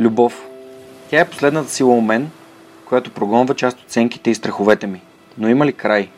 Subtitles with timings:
[0.00, 0.46] Любов.
[1.10, 2.30] Тя е последната сила у мен,
[2.88, 5.00] която прогонва част от сенките и страховете ми.
[5.38, 6.08] Но има ли край?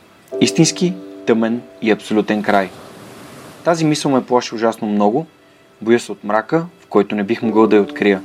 [0.40, 0.94] Истински,
[1.26, 2.70] тъмен и абсолютен край.
[3.64, 5.26] Тази мисъл ме плаши ужасно много,
[5.80, 8.22] боя се от мрака, в който не бих могъл да я открия.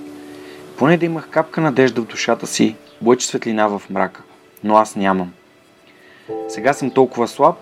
[0.78, 4.24] Поне да имах капка надежда в душата си, лъч светлина в мрака.
[4.64, 5.32] Но аз нямам.
[6.50, 7.56] Сега съм толкова слаб,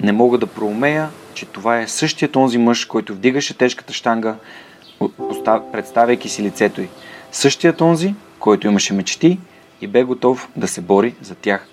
[0.00, 4.36] не мога да проумея, че това е същият онзи мъж, който вдигаше тежката штанга,
[5.72, 6.88] представяйки си лицето й.
[7.36, 9.38] Същият онзи, който имаше мечти
[9.80, 11.66] и бе готов да се бори за тях.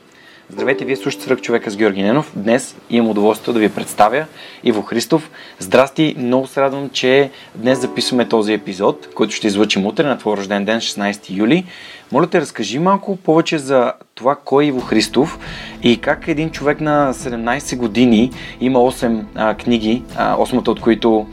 [0.50, 2.32] Здравейте, вие слушате Сръх човека с Георги Ненов.
[2.36, 4.26] Днес имам удоволствието да ви представя
[4.64, 5.32] Иво Христов.
[5.60, 10.38] Здрасти, много се радвам, че днес записваме този епизод, който ще излъчим утре на твой
[10.38, 11.66] рожден ден, 16 юли.
[12.12, 15.40] Моля те, разкажи малко повече за това кой е Иво Христов
[15.84, 21.28] и как един човек на 17 години има 8 а, книги, а, 8 от които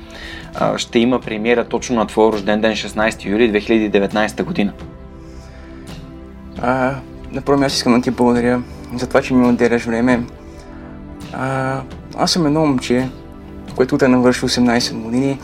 [0.76, 4.72] ще има премиера точно на твой рожден ден, 16 юли 2019 година.
[6.62, 6.94] А,
[7.32, 8.62] на първо място искам да ти благодаря
[8.94, 10.22] за това, че ми отделяш време.
[11.32, 11.80] А,
[12.16, 13.08] аз съм едно момче,
[13.76, 15.38] което утре навърши 18 години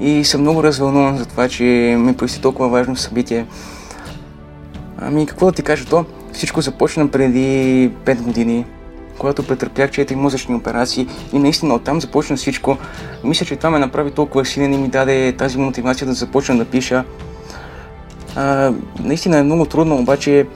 [0.00, 1.64] и съм много развълнуван за това, че
[1.98, 3.46] ми предстои толкова важно събитие.
[4.98, 6.04] Ами какво да ти кажа то?
[6.32, 8.64] Всичко започна преди 5 години,
[9.18, 12.78] когато претърпях 4 мозъчни операции и наистина оттам започна всичко.
[13.24, 16.64] Мисля, че това ме направи толкова силен и ми даде тази мотивация да започна да
[16.64, 17.04] пиша.
[18.36, 20.46] А, наистина е много трудно, обаче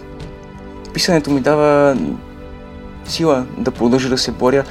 [0.95, 1.97] писането ми дава
[3.05, 4.65] сила да продължа да се боря.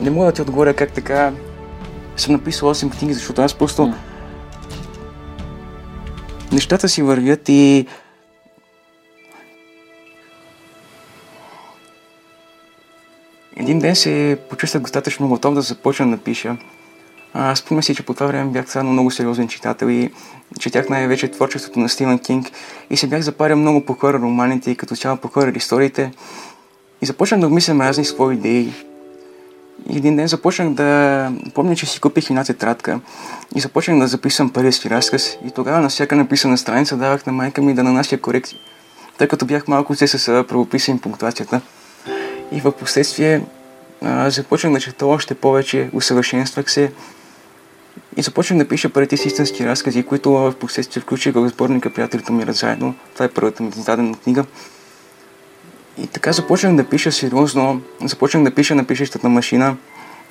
[0.00, 1.32] Не мога да ти отговоря как така
[2.16, 3.94] съм написал 8 книги, защото аз просто
[6.52, 7.86] нещата си вървят и
[13.66, 16.56] един ден се почувствах достатъчно готов да започна да пиша.
[17.54, 20.10] спомня си, че по това време бях станал много сериозен читател и
[20.58, 22.50] четях най-вече творчеството на Стивен Кинг
[22.90, 26.10] и се бях запарил много по хора романите и като цяло по хора историите
[27.02, 28.72] и започнах да обмислям разни свои идеи.
[29.90, 31.32] И един ден започнах да...
[31.54, 33.00] Помня, че си купих една тетрадка
[33.54, 37.32] и започнах да записвам първия си разказ и тогава на всяка написана страница давах на
[37.32, 38.58] майка ми да нанася корекции,
[39.18, 41.60] тъй като бях малко се с правописане пунктуацията.
[42.52, 43.42] И в последствие
[44.26, 46.92] започнах да чета още повече, усъвършенствах се
[48.16, 52.32] и започнах да пиша първите си истински разкази, които в последствие включих в сборника Приятелите
[52.32, 52.94] ми заедно.
[53.12, 54.44] Това е първата ми издадена книга.
[55.98, 59.76] И така започнах да пиша сериозно, започнах да пиша на пишещата машина,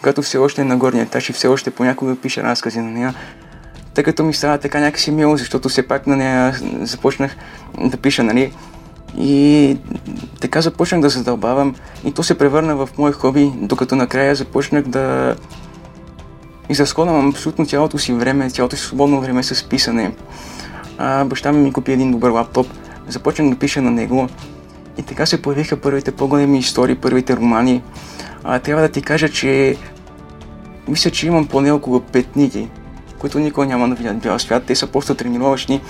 [0.02, 3.14] която все още е на горния етаж и все още понякога пиша разкази на нея.
[3.94, 7.36] Тъй като ми става така някакси мило, защото все пак на нея започнах
[7.78, 8.54] да пиша, нали?
[9.18, 9.78] И
[10.42, 15.36] така започнах да задълбавам и то се превърна в мое хоби, докато накрая започнах да
[16.70, 20.12] изразходвам абсолютно цялото си време, цялото си свободно време с писане.
[20.98, 22.68] А, баща ми ми купи един добър лаптоп,
[23.08, 24.28] започнах да пиша на него
[24.98, 27.82] и така се появиха първите по-големи истории, първите романи.
[28.44, 29.76] А, трябва да ти кажа, че
[30.88, 32.70] мисля, че имам поне около 5 книги,
[33.20, 34.64] които никога няма да видят бял свят.
[34.68, 35.82] Те са просто тренировъчни.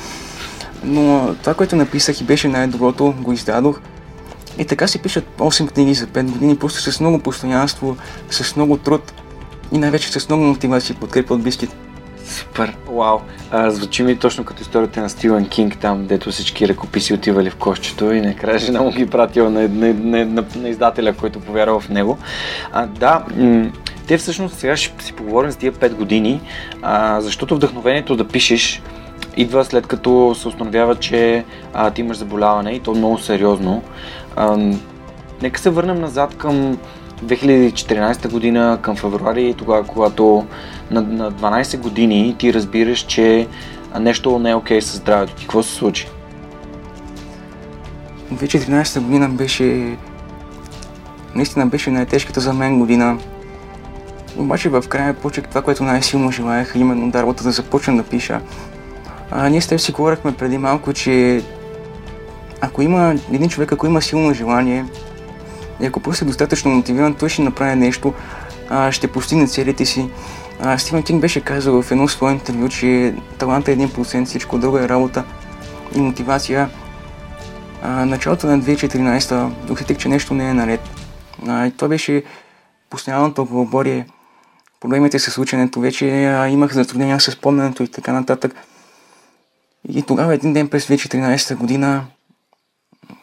[0.84, 3.80] Но това, което написах и беше най-доброто, го издадох.
[4.58, 7.98] И така се пишат 8 книги за 5 години, просто с много постоянство,
[8.30, 9.14] с много труд
[9.72, 11.76] и най-вече с много мотивация и подкрепа от близките.
[12.26, 13.20] Супер, вау.
[13.52, 17.56] А, звучи ми точно като историята на Стивен Кинг, там, дето всички ръкописи отивали в
[17.56, 21.80] кошчето и накрая жена му ги пратила на, на, на, на, на издателя, който повярва
[21.80, 22.18] в него.
[22.72, 23.72] А, да, м-
[24.08, 26.42] те всъщност сега ще си поговорим с тия 5 години,
[26.82, 28.82] а, защото вдъхновението да пишеш
[29.38, 33.84] идва след като се установява, че а, ти имаш заболяване и то много сериозно.
[34.36, 34.58] А,
[35.42, 36.78] нека се върнем назад към
[37.24, 40.46] 2014 година, към февруари, тогава, когато
[40.92, 43.48] на, на 12 години ти разбираш, че
[44.00, 45.44] нещо не е окей okay с здравето ти.
[45.44, 46.08] Какво се случи?
[48.34, 49.98] 2014 година беше
[51.36, 53.18] наистина беше най-тежката за мен година.
[54.38, 58.42] Обаче в края почех това, което най-силно желаях, именно дарбата да започна да пиша.
[59.32, 61.44] А, ние с теб си говорихме преди малко, че
[62.62, 64.86] ако има един човек, ако има силно желание
[65.82, 68.14] и ако просто е достатъчно мотивиран, той ще направи нещо,
[68.70, 70.10] а, ще постигне целите си.
[70.62, 74.78] А, Стивен Кинг беше казал в едно свое интервю, че таланта е 1%, всичко друго
[74.78, 75.24] е работа
[75.96, 76.70] и мотивация.
[77.84, 80.82] А, началото на 2014 усетих, че нещо не е наред.
[81.48, 82.24] А, и това беше
[82.90, 84.06] постоянното глоборие,
[84.80, 88.56] проблемите с ученето, вече а, имах затруднения с спомненето и така нататък.
[89.90, 92.06] И тогава един ден през 2014 година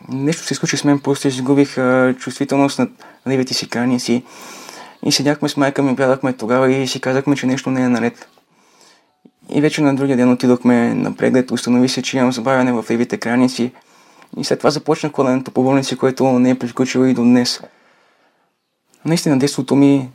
[0.08, 2.88] нещо се случи с мен, просто изгубих а, чувствителност на
[3.28, 4.22] левите си краници.
[5.02, 8.28] И седяхме с майка ми, гледахме тогава и си казахме, че нещо не е наред.
[9.48, 13.18] И вече на другия ден отидохме на преглед, установи се, че имам забавяне в левите
[13.18, 13.72] краници.
[14.36, 17.62] И след това започна ходенето по болници, което не е приключило и до днес.
[19.04, 20.08] Наистина детството ми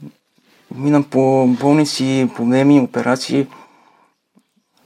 [0.75, 3.47] минам по болници, проблеми, операции.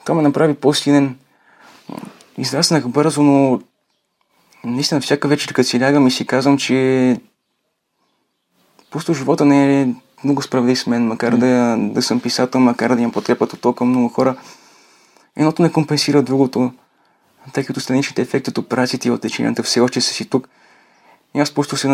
[0.06, 1.16] Това ме направи по-силен.
[2.42, 3.62] Израснах бързо, но
[4.64, 7.18] наистина всяка вечер, като си лягам и си казвам, че
[8.92, 9.88] просто живота не е
[10.24, 13.86] много справедлив с мен, макар да, да съм писател, макар да имам подкрепата от толкова
[13.86, 14.36] много хора.
[15.38, 16.72] Едното не компенсира другото,
[17.54, 20.50] тъй като страничните ефекти от операциите и от леченията все още са си тук.
[21.36, 21.88] И аз просто се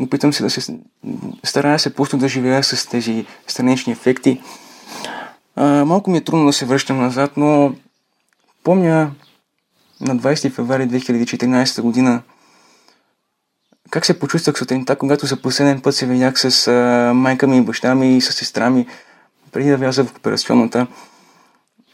[0.00, 0.78] опитам се да се
[1.44, 4.40] старая се просто да живея с тези странични ефекти.
[5.56, 7.74] А, малко ми е трудно да се връщам назад, но
[8.64, 9.10] помня
[10.02, 12.22] на 20 февруари 2014 година
[13.90, 17.94] как се почувствах сутринта, когато за последен път се видях с а, майка ми, баща
[17.94, 18.86] ми и с сестра ми,
[19.52, 20.86] преди да вляза в операционната.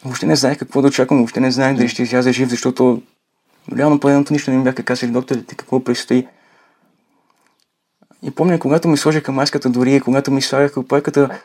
[0.05, 3.02] Въобще не знаех какво да очаквам, въобще не знаех дали ще изляза жив, защото
[3.76, 6.26] реално поедното нищо не ми бяха казали докторите какво предстои.
[8.22, 11.40] И помня, когато ми сложиха маската дори и когато ми слагаха опойката,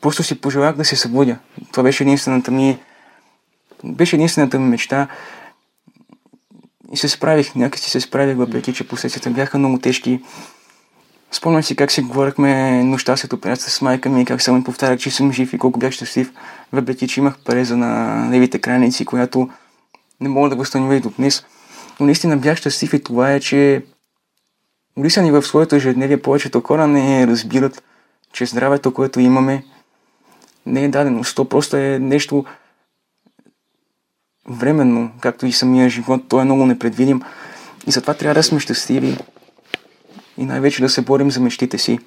[0.00, 1.38] просто си пожелах да се събудя.
[1.70, 2.78] Това беше единствената ми,
[3.84, 5.08] беше единствената ми мечта.
[6.92, 10.20] И се справих, някакси се справих, въпреки че последствията бяха много тежки.
[11.32, 14.98] Спомням си как си говорихме нощта след операцията с майка ми, как само ми повтарях,
[14.98, 16.32] че съм жив и колко бях щастлив,
[16.72, 19.48] въпреки че имах пареза на левите крайници, която
[20.20, 21.44] не мога да възстановя и до днес.
[22.00, 23.82] Но наистина бях щастлив и това е, че
[24.96, 27.82] Улисани в своето ежедневие повечето хора не разбират,
[28.32, 29.64] че здравето, което имаме,
[30.66, 31.22] не е дадено.
[31.34, 32.44] То просто е нещо
[34.48, 36.22] временно, както и самия живот.
[36.28, 37.22] Той е много непредвидим.
[37.86, 39.18] И затова трябва да сме щастливи
[40.38, 41.98] и най-вече да се борим за мечтите си.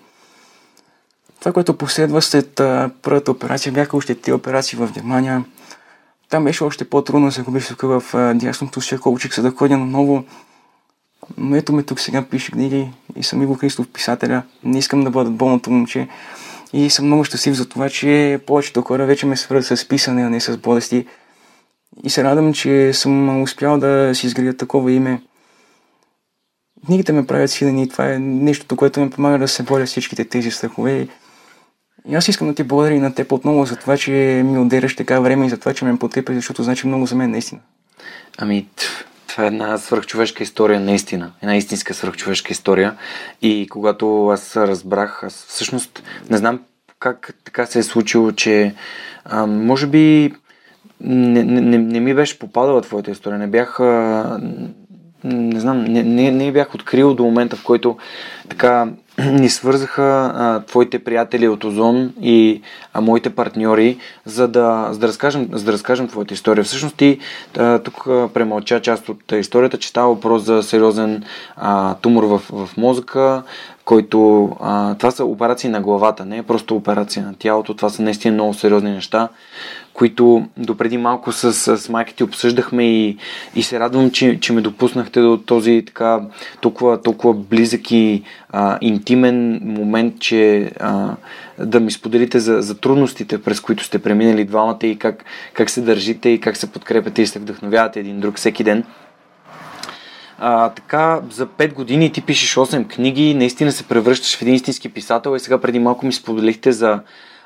[1.39, 5.45] Това, което последва след а, първата операция, бяха още три операции в Германия.
[6.29, 10.23] Там беше още по-трудно, загубих тук в а, дясното учих се да ходя наново.
[11.37, 14.43] Но ето ме тук сега пише книги и съм Иво Христов писателя.
[14.63, 16.07] Не искам да бъда болното момче.
[16.73, 20.29] И съм много щастлив за това, че повечето хора вече ме свързват с писане, а
[20.29, 21.05] не с болести.
[22.03, 25.21] И се радвам, че съм успял да си изградя такова име.
[26.85, 30.25] Книгите ме правят силен и това е нещото, което ми помага да се боря всичките
[30.25, 31.07] тези страхове.
[32.07, 34.11] И аз искам да ти благодаря и на теб отново за това, че
[34.45, 37.31] ми отделяш така време и за това, че ме подкрепяш, защото значи много за мен
[37.31, 37.61] наистина.
[38.37, 38.67] Ами,
[39.27, 41.31] това е една свръхчовешка история, наистина.
[41.41, 42.97] Една истинска свръхчовешка история.
[43.41, 46.59] И когато аз разбрах, аз всъщност не знам
[46.99, 48.75] как така се е случило, че
[49.25, 50.33] а, може би
[51.01, 53.39] не, не, не ми беше попадала твоята история.
[53.39, 53.79] Не бях.
[53.79, 54.39] А,
[55.23, 57.97] не знам, не, не, не бях открил до момента, в който
[58.49, 58.87] така
[59.25, 62.61] ни свързаха а, твоите приятели от Озон и
[62.93, 66.63] а, моите партньори, за да, за, да разкажем, за да разкажем твоята история.
[66.63, 67.19] Всъщност ти
[67.57, 71.23] а, тук премълча част от историята, че става въпрос за сериозен
[71.55, 73.43] а, тумор в, в мозъка,
[73.85, 74.49] който...
[74.61, 77.73] А, това са операции на главата, не е просто операция на тялото.
[77.73, 79.29] Това са наистина много сериозни неща,
[79.93, 83.17] които допреди малко с, с майка ти обсъждахме и,
[83.55, 86.21] и се радвам, че, че ме допуснахте до този така
[86.61, 91.15] толкова, толкова близък и а, интимен момент, че а,
[91.59, 95.81] да ми споделите за, за трудностите, през които сте преминали двамата и как, как се
[95.81, 98.83] държите и как се подкрепяте и се вдъхновявате един друг всеки ден.
[100.41, 104.89] А, така, за 5 години ти пишеш 8 книги, наистина се превръщаш в един истински
[104.89, 106.99] писател и сега преди малко ми споделихте за,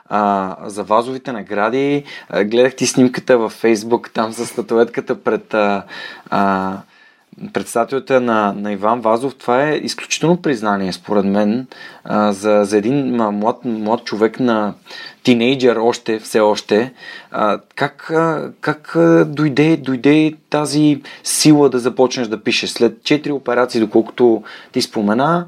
[0.09, 2.03] а, за вазовите награди.
[2.29, 5.83] А, гледах ти снимката във Фейсбук, там с статуетката пред а,
[6.29, 6.77] а,
[7.53, 11.67] председателята на, на Иван Вазов, това е изключително признание, според мен,
[12.03, 14.73] а, за, за един млад, млад човек на
[15.23, 16.93] тинейджър още, все още.
[17.31, 22.69] А, как а, как а, дойде, дойде тази сила да започнеш да пишеш?
[22.69, 25.45] След 4 операции, доколкото ти спомена,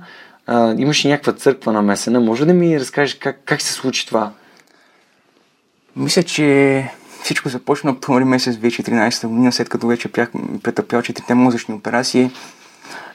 [0.48, 2.20] а, имаш някаква църква на месена.
[2.20, 4.32] Може да ми разкажеш как, как се случи това?
[5.96, 6.90] Мисля, че
[7.24, 10.32] всичко започна октомври месец 2014 година, след като вече бях
[10.64, 12.32] претърпял четирите мозъчни операции.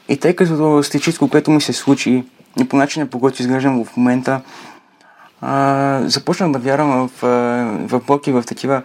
[0.09, 2.23] И тъй като с всичко, което ми се случи
[2.59, 4.41] и по начина по който изглеждам в момента,
[5.41, 7.21] а, започнах да вярвам в,
[7.87, 8.83] в Бог и в такива,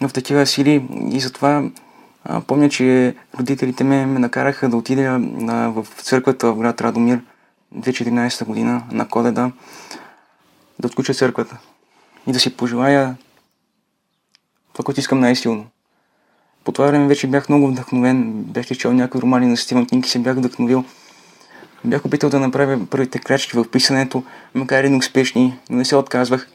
[0.00, 1.64] в такива сили и затова
[2.24, 7.20] а, помня, че родителите ме, ме накараха да отида а, в църквата в град Радомир
[7.76, 9.50] 2014 година на коледа,
[10.78, 11.58] да отключа църквата
[12.26, 13.16] и да си пожелая
[14.72, 15.66] това, което искам най-силно.
[16.64, 20.08] По това време вече бях много вдъхновен, бях чел някои романи на Стивън Кинг и
[20.08, 20.84] се бях вдъхновил.
[21.84, 24.22] Бях опитал да направя първите крачки в писането,
[24.54, 26.48] макар и неуспешни, но не се отказвах.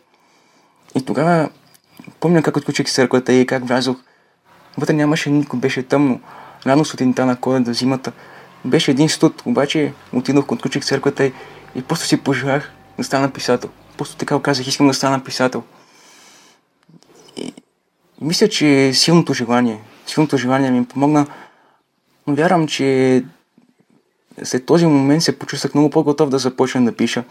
[0.96, 1.50] И тогава
[2.20, 3.98] помня как отключих църквата и как влязох.
[4.78, 6.22] Вътре нямаше никой, беше тъмно.
[6.66, 8.12] Рано сутринта на коледа, зимата.
[8.66, 11.34] Беше един студ, обаче отидох, отключих църквата и,
[11.76, 13.70] и просто си пожелах да стана писател.
[14.02, 15.64] Просто така казах, искам да стана писател.
[17.38, 17.54] И,
[18.22, 21.28] мисля, че силното желание, силното желание ми помогна,
[22.28, 23.24] но вярвам, че
[24.44, 27.24] след този момент се почувствах много по-готов да започна да пиша.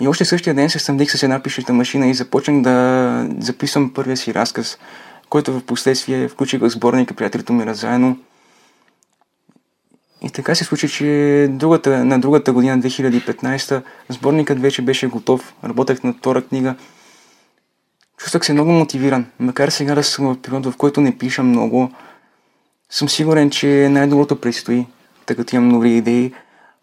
[0.00, 4.16] И още същия ден се снабдих с една пишеща машина и започнах да записвам първия
[4.16, 4.78] си разказ,
[5.28, 8.18] който в последствие включих в сборника Приятелите ми заедно.
[10.22, 15.54] И така се случи, че другата, на другата година, 2015, сборникът вече беше готов.
[15.64, 16.74] Работех на втора книга.
[18.18, 19.26] Чувствах се много мотивиран.
[19.38, 21.90] Макар сега да съм в период, в който не пиша много,
[22.90, 24.86] съм сигурен, че най-доброто предстои,
[25.26, 26.32] тъй като имам нови идеи,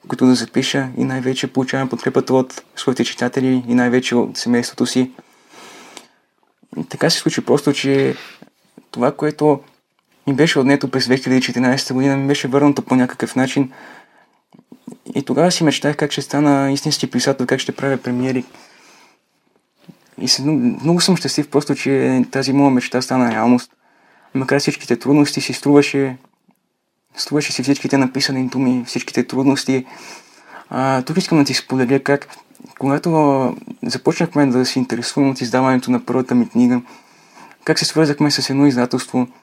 [0.07, 5.11] които да запиша и най-вече получавам подкрепата от своите читатели и най-вече от семейството си.
[6.77, 8.15] И така се случи просто, че
[8.91, 9.59] това, което
[10.27, 13.71] ми беше отнето през 2014 година, ми беше върнато по някакъв начин.
[15.15, 18.45] И тогава си мечтах как ще стана истински писател, как ще правя премиери.
[20.21, 23.71] И се, много съм щастлив просто, че тази моя мечта стана реалност.
[24.33, 26.17] Макар всичките трудности си струваше,
[27.15, 29.85] струваше си всичките написани думи, всичките трудности.
[30.69, 32.27] А, тук искам да ти споделя как,
[32.79, 36.81] когато започнахме да се интересувам от издаването на първата ми книга,
[37.63, 39.27] как се свързахме с едно издателство–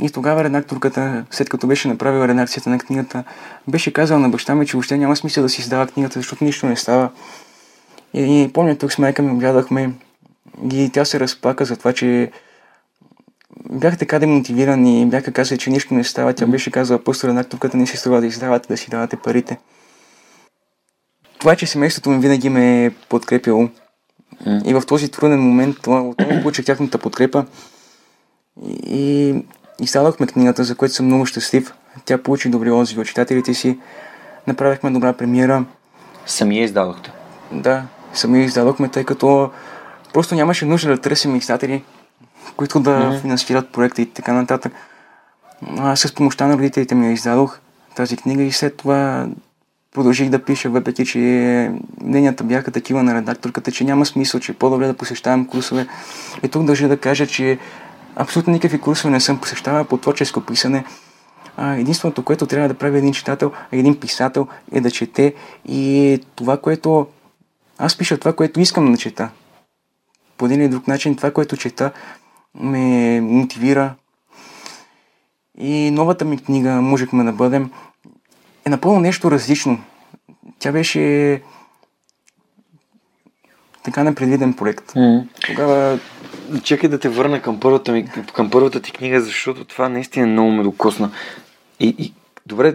[0.00, 3.24] и тогава редакторката, след като беше направила редакцията на книгата,
[3.68, 6.66] беше казала на баща ми, че въобще няма смисъл да си издава книгата, защото нищо
[6.66, 7.10] не става.
[8.14, 9.92] И, и помня, тук с майка ми оглядахме
[10.72, 12.30] и тя се разплака за това, че
[13.70, 16.34] бях така демотивиран и бяха казали, че нищо не става.
[16.34, 19.58] Тя беше казала, просто редакторката не си струва да издавате, да си давате парите.
[21.38, 23.68] Това, че семейството ми винаги ме е подкрепило
[24.64, 27.46] и в този труден момент отново получих тяхната подкрепа.
[28.86, 29.34] И
[29.80, 31.74] Издадохме книгата, за което съм много щастлив.
[32.04, 33.78] Тя получи добри отзиви от читателите си.
[34.46, 35.64] Направихме добра премиера.
[36.26, 37.12] Самия издадохте?
[37.52, 37.82] Да,
[38.14, 39.50] самия издадохме, тъй като
[40.12, 41.84] просто нямаше нужда да търсим издатели,
[42.56, 43.20] които да mm-hmm.
[43.20, 44.72] финансират проекта и така нататък.
[45.78, 47.58] Аз с помощта на родителите ми я издадох
[47.96, 49.28] тази книга и след това
[49.94, 51.18] продължих да пиша, въпреки че
[52.02, 55.86] мненията бяха такива на редакторката, че няма смисъл, че е по-добре да посещавам курсове.
[56.42, 57.58] И тук държа да кажа, че
[58.16, 60.84] абсолютно никакви курсове не съм посещавал по творческо писане.
[61.58, 65.34] Единственото, което трябва да прави един читател, един писател е да чете
[65.68, 67.06] и това, което
[67.78, 69.30] аз пиша това, което искам да чета.
[70.36, 71.92] По един или друг начин това, което чета,
[72.54, 73.94] ме мотивира.
[75.58, 77.70] И новата ми книга Можехме да бъдем
[78.66, 79.80] е напълно нещо различно.
[80.58, 81.42] Тя беше
[83.82, 84.92] така непредвиден проект.
[84.92, 85.28] Mm.
[85.46, 85.98] Тогава
[86.62, 90.50] чакай да те върна към първата, ми, към първата ти книга, защото това наистина много
[90.50, 91.10] ме докосна.
[91.80, 92.14] И, и
[92.46, 92.74] добре,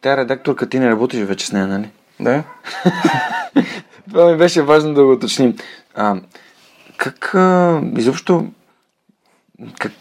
[0.00, 1.88] тая редакторка ти не работиш вече с нея, нали?
[2.20, 2.42] Да.
[4.10, 5.56] това ми беше важно да го уточним.
[5.94, 6.16] А,
[6.96, 8.46] как а, изобщо
[9.78, 9.92] как,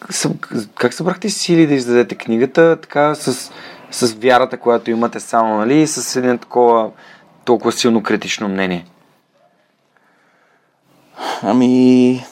[0.76, 3.52] как събрахте сили да издадете книгата така с,
[3.92, 6.92] с вярата, която имате само, нали, и с един такова
[7.46, 8.86] толкова силно критично мнение?
[11.42, 12.26] Ами,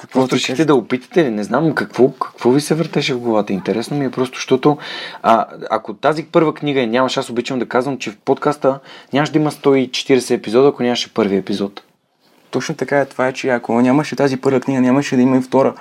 [0.00, 1.30] какво просто ще да опитате ли?
[1.30, 3.52] Не знам какво, какво ви се въртеше в главата.
[3.52, 4.78] Интересно ми е просто, защото
[5.22, 8.78] а, ако тази първа книга е нямаш, аз обичам да казвам, че в подкаста
[9.12, 11.82] нямаш да има 140 епизода, ако нямаше първи епизод.
[12.50, 13.06] Точно така е.
[13.06, 15.74] Това е, че ако нямаше тази първа книга, нямаше да има и втора.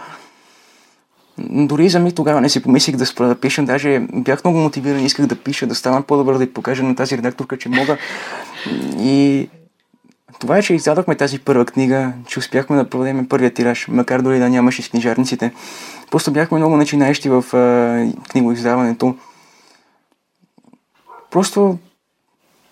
[1.37, 5.05] Дори за ми тогава не си помислих да спра да пиша, даже бях много мотивиран,
[5.05, 7.97] исках да пиша, да стана по-добър, да й покажа на тази редакторка, че мога.
[8.99, 9.49] И
[10.39, 14.39] това е, че издадохме тази първа книга, че успяхме да продадем първия тираж, макар дори
[14.39, 15.53] да нямаше с книжарниците.
[16.11, 19.15] Просто бяхме много начинаещи в а, книгоиздаването.
[21.31, 21.77] Просто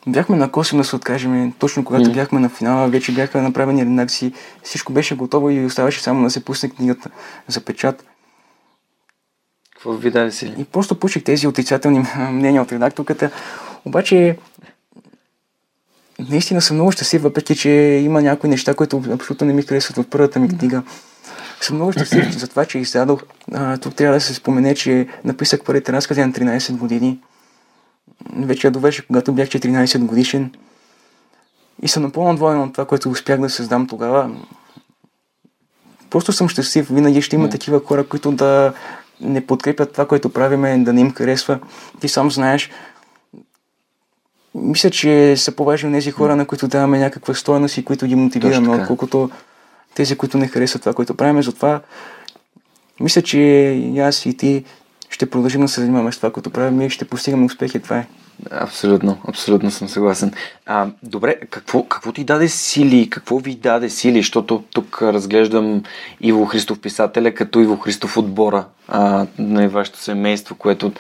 [0.08, 1.53] бяхме на косим да се откажем.
[1.60, 2.13] Точно когато mm.
[2.13, 6.46] бяхме на финала, вече бяха направени редакции, всичко беше готово и оставаше само да се
[6.46, 7.10] пусне книгата
[7.48, 8.05] за печат.
[9.74, 10.55] Какво ви даде сили?
[10.58, 13.32] И просто получих тези отрицателни мнения от редакторката.
[13.86, 14.38] Обаче,
[16.20, 17.70] наистина съм много щастлив, въпреки че
[18.05, 20.84] има някои неща, които абсолютно не ми харесват в първата ми книга.
[21.62, 23.24] Съм много щастлив за това, че издадох.
[23.53, 27.20] А, тук трябва да се спомене, че написах първите разкази на 13 години.
[28.36, 30.51] Вече я довеше, когато бях 14 годишен.
[31.82, 34.36] И съм напълно доволен от това, което успях да създам тогава.
[36.10, 36.88] Просто съм щастлив.
[36.89, 38.74] Винаги ще има такива хора, които да
[39.22, 41.60] не подкрепят това, което правиме, да не им харесва.
[42.00, 42.70] Ти сам знаеш.
[44.55, 48.69] Мисля, че са по-важни тези хора, на които даваме някаква стоеност и които ги мотивираме,
[48.69, 49.29] отколкото
[49.95, 51.43] тези, които не харесват това, което правим.
[51.43, 51.81] Затова
[53.00, 54.63] мисля, че и аз и ти
[55.10, 57.79] ще продължим да се занимаваме с това, което правим и ще постигаме успехи.
[57.79, 58.07] Това е.
[58.51, 60.33] Абсолютно, абсолютно съм съгласен.
[60.65, 63.10] А, добре, какво, какво ти даде сили?
[63.10, 64.19] Какво ви даде сили?
[64.19, 65.83] Защото тук разглеждам
[66.22, 70.91] Иво Христов писателя като Иво Христов отбора а, на вашето семейство, което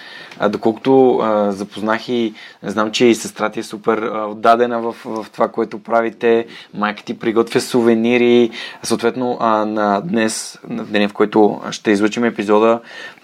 [0.43, 2.33] а, доколкото а, запознах и
[2.63, 6.45] знам, че и сестра ти е супер а, отдадена в, в това, което правите.
[6.73, 8.49] Майка ти приготвя сувенири.
[8.83, 12.79] Съответно, а, на днес, на деня, в който ще излучим епизода,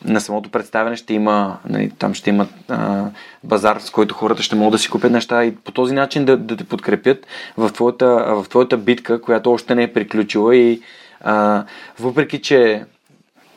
[0.05, 3.05] на самото представяне ще има, нали, там ще има а,
[3.43, 6.37] базар, с който хората ще могат да си купят неща и по този начин да,
[6.37, 10.81] да те подкрепят в твоята, в твоята битка, която още не е приключила и
[11.21, 11.63] а,
[11.99, 12.85] въпреки, че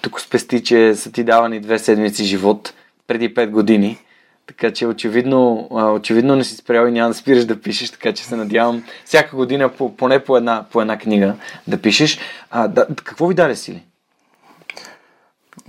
[0.03, 2.75] тук спести, че са ти давани две седмици живот
[3.13, 3.99] преди 5 години,
[4.47, 8.25] така че очевидно, очевидно не си спрял и няма да спираш да пишеш, така че
[8.25, 11.35] се надявам всяка година по, поне по една, по една книга
[11.69, 12.19] да пишеш.
[12.51, 13.83] А, да, какво ви даде сили?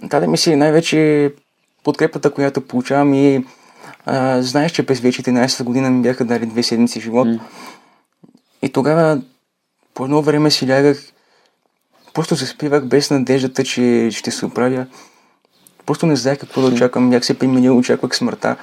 [0.04, 1.32] Даде ми си най-вече
[1.84, 3.46] подкрепата, която получавам и
[4.06, 7.28] а, знаеш, че през 2014 година ми бяха дали две седмици живот.
[7.28, 7.40] Mm.
[8.62, 9.22] И тогава
[9.94, 11.04] по едно време си лягах,
[12.14, 14.86] просто се спивах без надеждата, че ще се оправя.
[15.86, 18.56] Просто не знаех какво да очаквам, бях се применил, очаквах смъртта.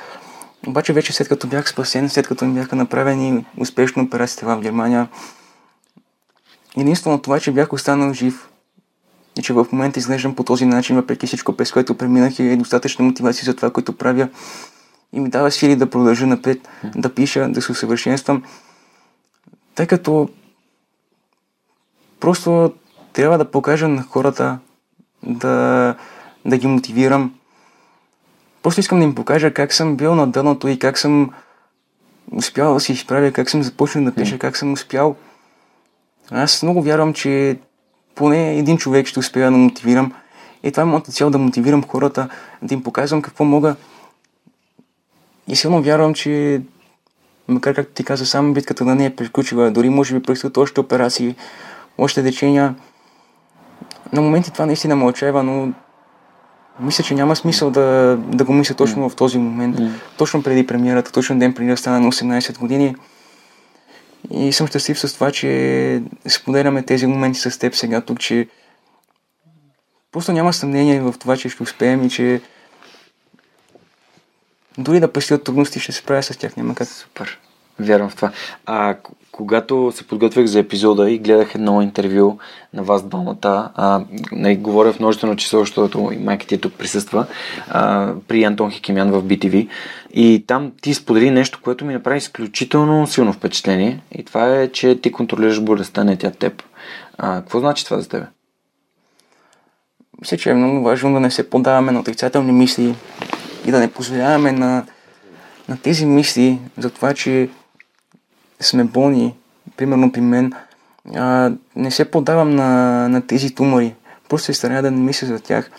[0.67, 5.09] Обаче вече след като бях спасен, след като ми бяха направени успешно операциите в Германия,
[6.77, 8.49] единствено това, че бях останал жив
[9.39, 12.57] и че в момента изглеждам по този начин, въпреки всичко, през което преминах и е
[12.57, 14.29] достатъчна мотивация за това, което правя,
[15.13, 18.43] и ми дава сили да продължа напред, да пиша, да се усъвършенствам.
[19.75, 20.29] Тъй като
[22.21, 22.73] просто
[23.13, 24.59] трябва да покажа на хората,
[25.23, 25.95] да,
[26.45, 27.35] да ги мотивирам.
[28.63, 31.31] Просто искам да им покажа как съм бил на дъното и как съм
[32.33, 35.17] успял да се изправя, как съм започнал да пиша, как съм успял.
[36.31, 37.59] Аз много вярвам, че
[38.15, 40.13] поне един човек ще успея да мотивирам.
[40.63, 42.29] И това е моята цел да мотивирам хората,
[42.63, 43.77] да им показвам какво мога
[45.49, 46.63] и силно вярвам, че
[47.49, 50.81] макар както ти каза, само битката да не е приключила, дори може би предстоят още
[50.81, 51.35] операции,
[51.99, 52.75] още лечения.
[54.13, 55.73] На моменти това наистина ме отчаива, но
[56.81, 59.77] мисля, че няма смисъл да, да го мисля точно в този момент.
[59.77, 59.91] Mm.
[60.17, 62.97] Точно преди премиерата, точно ден преди да стана на 18 години.
[64.31, 68.49] И съм щастлив с това, че споделяме тези моменти с теб сега тук, че
[70.13, 72.41] просто няма съмнение в това, че ще успеем и че
[74.79, 76.89] дори да предстоят трудности, ще се справя с тях, няма как.
[76.89, 77.39] Супер.
[77.81, 78.31] Вярвам в това.
[78.67, 78.97] А
[79.33, 82.39] когато се подготвях за епизода и гледах едно интервю
[82.75, 83.71] на вас двамата,
[84.33, 87.27] не, говоря в множествено число, защото и майка ти тук присъства,
[87.69, 89.69] а, при Антон Хикимян в BTV.
[90.15, 94.01] И там ти сподели нещо, което ми направи изключително силно впечатление.
[94.13, 96.63] И това е, че ти контролираш болестта, не тя теб.
[97.19, 98.27] А, какво значи това за тебе?
[100.21, 102.95] Мисля, че е много важно да не се подаваме на отрицателни мисли,
[103.67, 104.87] и да не позволяваме на,
[105.69, 107.49] на тези мисли за това, че
[108.61, 109.35] сме болни,
[109.77, 110.53] примерно при мен,
[111.17, 113.95] а, не се подавам на, на тези тумори.
[114.29, 115.71] Просто се старая да не мисля за тях.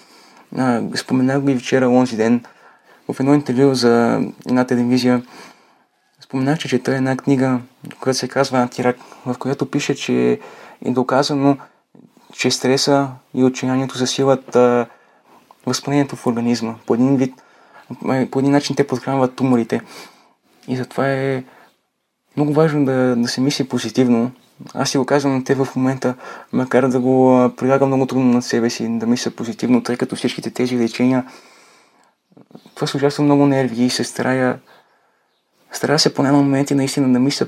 [0.57, 2.43] А, споменах ги вчера, онзи ден,
[3.13, 5.21] в едно интервю за една телевизия.
[6.21, 7.59] Споменах, че чета една книга,
[7.99, 10.39] която се казва Антирак, в която пише, че
[10.85, 11.57] е доказано,
[12.33, 14.85] че стреса и отчаянието засилат а,
[15.65, 16.75] възпалението в организма.
[16.85, 17.33] По един вид
[18.31, 19.81] по един начин те подхранват туморите.
[20.67, 21.43] И затова е
[22.37, 24.31] много важно да, да се мисли позитивно.
[24.73, 26.15] Аз си го казвам те в момента,
[26.53, 30.51] макар да го прилагам много трудно на себе си, да мисля позитивно, тъй като всичките
[30.51, 31.25] тези лечения
[32.75, 34.59] това се ужасно много нерви и се старая
[35.71, 37.47] старая се поне на моменти наистина да мисля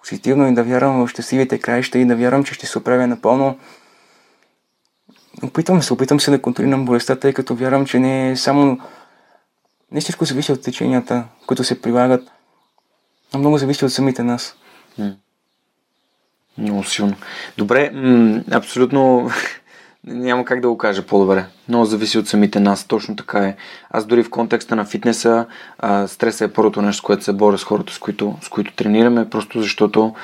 [0.00, 3.58] позитивно и да вярвам в щастливите краища и да вярвам, че ще се оправя напълно.
[5.42, 8.78] Опитвам се, опитвам се да контролирам болестта, тъй като вярвам, че не е само
[9.92, 12.30] не всичко зависи от теченията, които се прилагат,
[13.38, 14.56] много зависи от самите нас.
[16.58, 17.16] Много силно.
[17.56, 19.30] Добре, м- абсолютно
[20.06, 21.44] Няма как да го кажа по-добре.
[21.68, 22.84] Много зависи от самите нас.
[22.84, 23.56] Точно така е.
[23.90, 25.46] Аз дори в контекста на фитнеса,
[25.78, 29.30] а, стреса е първото нещо, което се боря с хората, с които, с които тренираме,
[29.30, 30.14] просто защото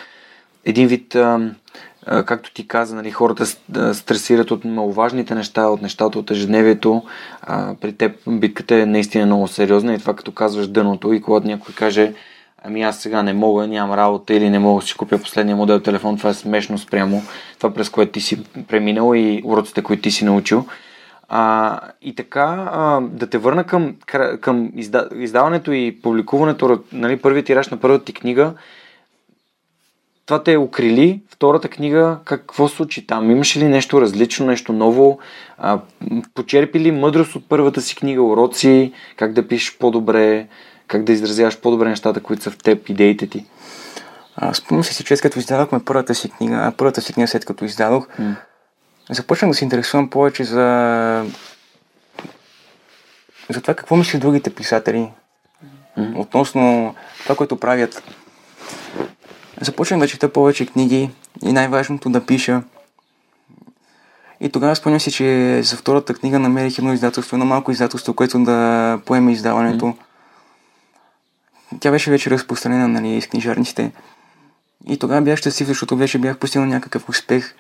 [0.64, 1.50] един вид, а,
[2.06, 3.46] а, както ти каза, нали, хората
[3.94, 7.02] стресират от маловажните неща, от нещата от ежедневието.
[7.42, 11.46] А, при теб битката е наистина много сериозна и това като казваш дъното и когато
[11.46, 12.14] някой каже
[12.64, 15.80] ами аз сега не мога, нямам работа или не мога да си купя последния модел
[15.80, 17.22] телефон, това е смешно спрямо
[17.58, 20.66] това, през което ти си преминал и уроците, които ти си научил.
[21.28, 23.96] А, и така, а, да те върна към,
[24.40, 28.54] към изда, издаването и публикуването, нали, първият тираж на първата ти книга,
[30.30, 31.20] това те е укрили.
[31.28, 33.30] Втората книга, какво случи там?
[33.30, 35.18] Имаше ли нещо различно, нещо ново?
[35.58, 35.78] А,
[36.34, 40.46] почерпи ли мъдрост от първата си книга, уроци, как да пишеш по-добре,
[40.90, 43.46] как да изразяваш по-добре нещата, които са в теб, идеите ти?
[44.52, 48.34] спомням си, че като издадохме първата си книга, първата си книга след като издадох, mm.
[49.10, 51.26] започнах да се интересувам повече за,
[53.50, 55.12] за това какво мислят другите писатели
[55.98, 56.16] mm.
[56.16, 58.02] относно това, което правят.
[59.60, 61.10] Започнах да чета повече книги
[61.42, 62.62] и най-важното да пиша.
[64.40, 68.38] И тогава спомням си, че за втората книга намерих едно издателство, едно малко издателство, което
[68.38, 69.84] да поеме издаването.
[69.84, 69.94] Mm.
[71.80, 73.92] Тя беше вече разпространена нали, с книжарниците.
[74.88, 77.54] И тогава бях щастлив, защото вече бях постигнал някакъв успех.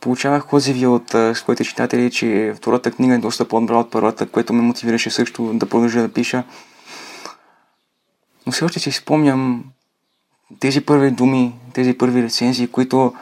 [0.00, 4.62] Получавах отзиви от своите читатели, че втората книга е доста по-добра от първата, което ме
[4.62, 6.44] мотивираше също да продължа да пиша.
[8.46, 9.64] Но все още си спомням
[10.60, 13.14] тези първи думи, тези първи рецензии, които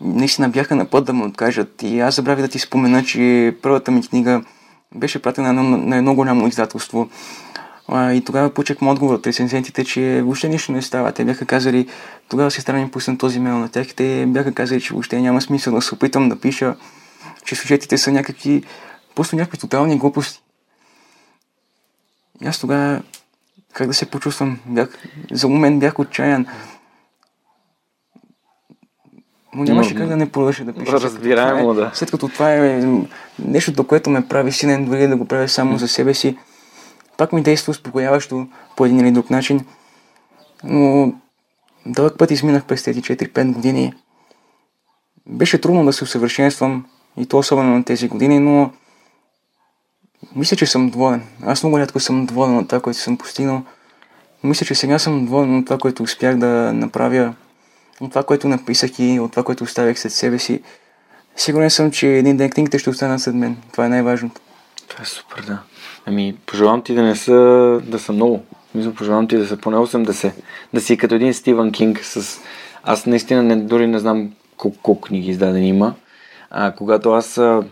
[0.00, 1.82] наистина бяха на път да ме откажат.
[1.82, 4.42] И аз забравих да ти спомена, че първата ми книга
[4.94, 7.08] беше пратена на, на едно голямо издателство.
[7.88, 11.12] А, и тогава получих отговор от рецензентите, че въобще нищо не става.
[11.12, 11.88] Те бяха казали,
[12.28, 15.74] тогава си странен пусна този мейл на тях, те бяха казали, че въобще няма смисъл
[15.74, 16.76] да се опитам да пиша,
[17.44, 18.62] че сюжетите са някакви,
[19.14, 20.42] просто някакви тотални глупости.
[22.42, 23.02] И аз тогава,
[23.72, 24.88] как да се почувствам, бях,
[25.32, 26.46] за момент бях отчаян.
[29.54, 30.92] Но нямаше как да не продължа да пиша.
[30.92, 31.90] Разбираемо, е- да.
[31.94, 32.82] След като това е
[33.38, 36.36] нещото, което ме прави силен, дори да го правя само за себе си,
[37.18, 39.66] пак ми действа успокояващо по един или друг начин.
[40.64, 41.12] Но
[41.86, 43.94] дълъг път изминах през тези 4-5 години.
[45.26, 48.70] Беше трудно да се усъвършенствам и то особено на тези години, но
[50.36, 51.22] мисля, че съм доволен.
[51.42, 53.62] Аз много рядко съм доволен от това, което съм постигнал.
[54.44, 57.34] Мисля, че сега съм доволен от това, което успях да направя,
[58.00, 60.62] от това, което написах и от това, което оставях след себе си.
[61.36, 63.56] Сигурен съм, че един ден книгите ще останат след мен.
[63.72, 64.40] Това е най-важното.
[64.88, 65.62] Това е супер, да.
[66.08, 67.32] Ами, пожелавам ти да не са,
[67.84, 68.44] да са много.
[68.74, 70.32] Мисля, пожелавам ти да са поне 80.
[70.74, 72.40] Да си като един Стивън Кинг с...
[72.82, 75.94] Аз наистина не, дори не знам колко, книги издадени има.
[76.50, 77.62] А, когато аз а,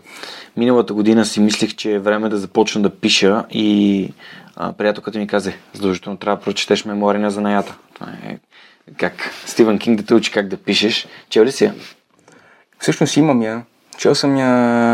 [0.57, 4.09] миналата година си мислех, че е време да започна да пиша и
[4.77, 7.77] приятелката ми каза, задължително трябва да прочетеш мемуари на занаята.
[7.93, 8.37] Това е
[8.97, 11.07] как Стивън Кинг да те учи как да пишеш.
[11.29, 11.75] Чел ли си я?
[12.79, 13.63] Всъщност имам я.
[13.97, 14.49] Чел съм я,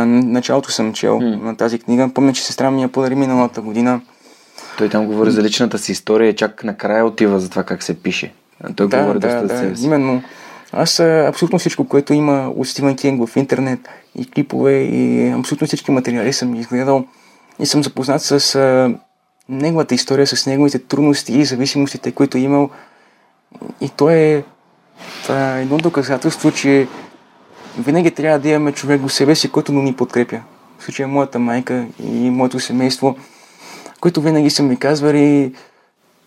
[0.05, 1.41] началото съм чел mm.
[1.41, 2.09] на тази книга.
[2.13, 4.01] Помня, че сестра ми я подари миналата година.
[4.77, 7.93] Той там говори за личната си история и чак накрая отива за това как се
[7.93, 8.33] пише.
[8.75, 9.85] Той да, говори да, доста да, за себе си.
[9.85, 10.23] Именно.
[10.71, 13.79] Аз абсолютно всичко, което има от Стивен Кинг в интернет
[14.15, 17.05] и клипове и абсолютно всички материали съм изгледал
[17.59, 18.93] и съм запознат с а,
[19.49, 22.69] неговата история, с неговите трудности и зависимостите, които е имал.
[23.81, 24.43] И то е,
[25.23, 26.87] това е едно доказателство, че
[27.77, 30.41] винаги трябва да имаме човек до себе си, който да ни подкрепя.
[30.79, 33.15] В случая моята майка и моето семейство,
[34.01, 35.53] които винаги са ми казвали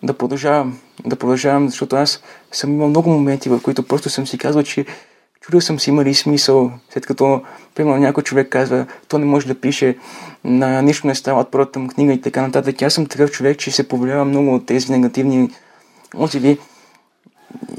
[0.03, 4.37] да продължавам, да продължавам, защото аз съм имал много моменти, в които просто съм си
[4.37, 4.85] казвал, че
[5.41, 7.41] чудил съм си има ли смисъл, след като,
[7.75, 9.97] примерно, някой човек казва, то не може да пише,
[10.43, 12.81] на нищо не става от първата му книга и така нататък.
[12.81, 15.49] Аз съм такъв човек, че се повлиява много от тези негативни
[16.15, 16.57] отзиви.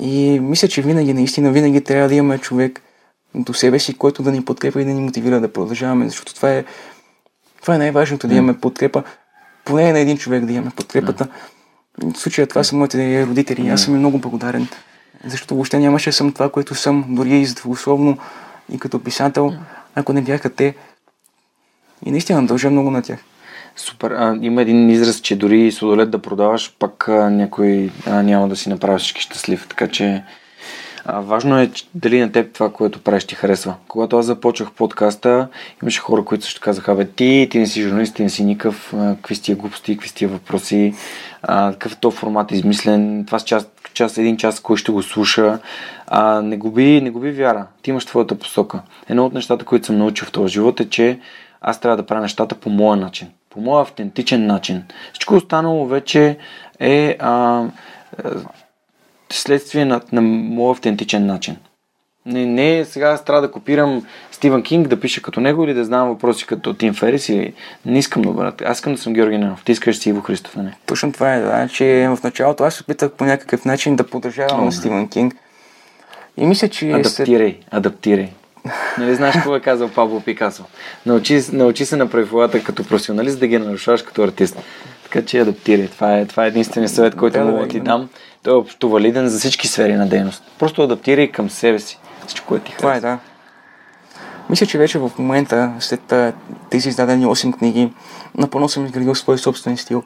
[0.00, 2.82] И мисля, че винаги, наистина, винаги трябва да имаме човек,
[3.38, 6.50] до себе си, който да ни подкрепа и да ни мотивира да продължаваме, защото това
[6.52, 6.64] е,
[7.62, 9.02] това е най-важното, да имаме подкрепа,
[9.64, 11.28] поне на един човек да имаме подкрепата.
[12.02, 13.68] В случая това са моите родители.
[13.68, 14.68] Аз съм им много благодарен,
[15.24, 18.18] защото въобще нямаше съм това, което съм, дори и здравословно
[18.72, 19.52] и като писател,
[19.94, 20.74] ако не бяха те.
[22.06, 23.18] И наистина дължа много на тях.
[23.76, 24.10] Супер.
[24.10, 28.56] А, има един израз, че дори сладолет да продаваш, пак а, някой а, няма да
[28.56, 29.66] си направи всички щастлив.
[29.68, 30.24] Така че
[31.12, 33.74] важно е дали на теб това, което правиш, ти харесва.
[33.88, 35.48] Когато аз започвах подкаста,
[35.82, 38.94] имаше хора, които също казаха, бе, ти, ти не си журналист, ти не си никакъв,
[38.96, 40.94] какви сте глупости, какви сте въпроси,
[41.42, 43.24] а, какъв е то формат измислен.
[43.26, 45.58] Това част, час, един час, кой ще го слуша.
[46.06, 47.66] А, не, губи, не губи вяра.
[47.82, 48.80] Ти имаш твоята посока.
[49.08, 51.18] Едно от нещата, които съм научил в този живот е, че
[51.60, 53.28] аз трябва да правя нещата по моя начин.
[53.50, 54.82] По моя автентичен начин.
[55.12, 56.38] Всичко останало вече
[56.80, 57.64] е а,
[59.32, 61.56] следствие на, на моя автентичен начин.
[62.26, 65.84] Не, не сега аз трябва да копирам Стивен Кинг, да пиша като него или да
[65.84, 67.52] знам въпроси като Тим Ферис или
[67.86, 68.52] не искам да бъда.
[68.64, 69.64] Аз искам да съм Георги Ненов.
[69.64, 70.76] Ти искаш си Иво Христов, не?
[70.86, 71.68] Точно това е, да.
[71.68, 75.34] Че в началото аз се опитах по някакъв начин да поддържавам на Стивен Кинг.
[76.36, 76.90] И мисля, че...
[76.90, 77.74] Адаптирай, след...
[77.74, 78.28] адаптирай.
[78.98, 80.64] Нали знаеш какво е казал Пабло Пикасо?
[81.06, 84.56] Научи, научи се на правилата като професионалист да ги нарушаваш като артист.
[85.02, 85.88] Така че адаптирай.
[85.88, 88.08] Това е, това е единственият съвет, който мога да ти дам.
[88.42, 90.42] Той е общо валиден за всички сфери на дейност.
[90.58, 93.18] Просто адаптирай към себе си всичко, което ти Това е, да.
[94.50, 96.14] Мисля, че вече в момента, след
[96.70, 97.92] тези издадени 8 книги,
[98.34, 100.02] напълно съм изградил свой собствен стил.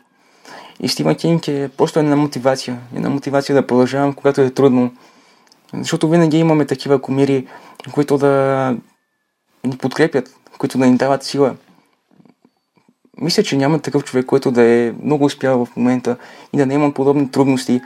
[0.81, 2.79] И Стивен Кинг е просто една мотивация.
[2.97, 4.93] Една мотивация да продължавам, когато е трудно.
[5.75, 7.47] Защото винаги имаме такива комири,
[7.93, 8.77] които да
[9.65, 11.55] ни подкрепят, които да ни дават сила.
[13.21, 16.17] Мисля, че няма такъв човек, който да е много успял в момента
[16.53, 17.81] и да не има подобни трудности.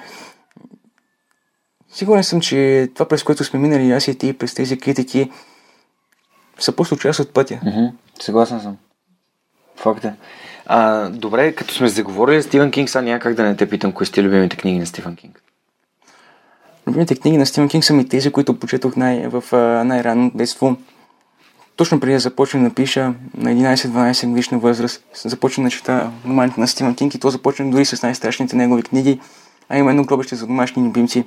[1.96, 5.30] Сигурен съм, че това, през което сме минали аз и ти, през тези критики,
[6.58, 7.60] са просто част от пътя.
[7.64, 7.90] Mm-hmm.
[8.20, 8.76] Съгласен съм.
[9.76, 10.14] Факт е.
[10.66, 14.06] А, добре, като сме заговорили Стивен Кинг, сега няма как да не те питам, кои
[14.06, 15.42] сте любимите книги на Стивен Кинг.
[16.86, 19.44] Любимите книги на Стивен Кинг са ми тези, които почетох най- в
[19.84, 20.76] най-ранно детство.
[21.76, 26.68] Точно преди да започна да пиша на 11-12 годишна възраст, започна да чета романите на
[26.68, 29.20] Стивен Кинг и то започна дори с най-страшните негови книги,
[29.68, 31.24] а именно Гробище за домашни любимци,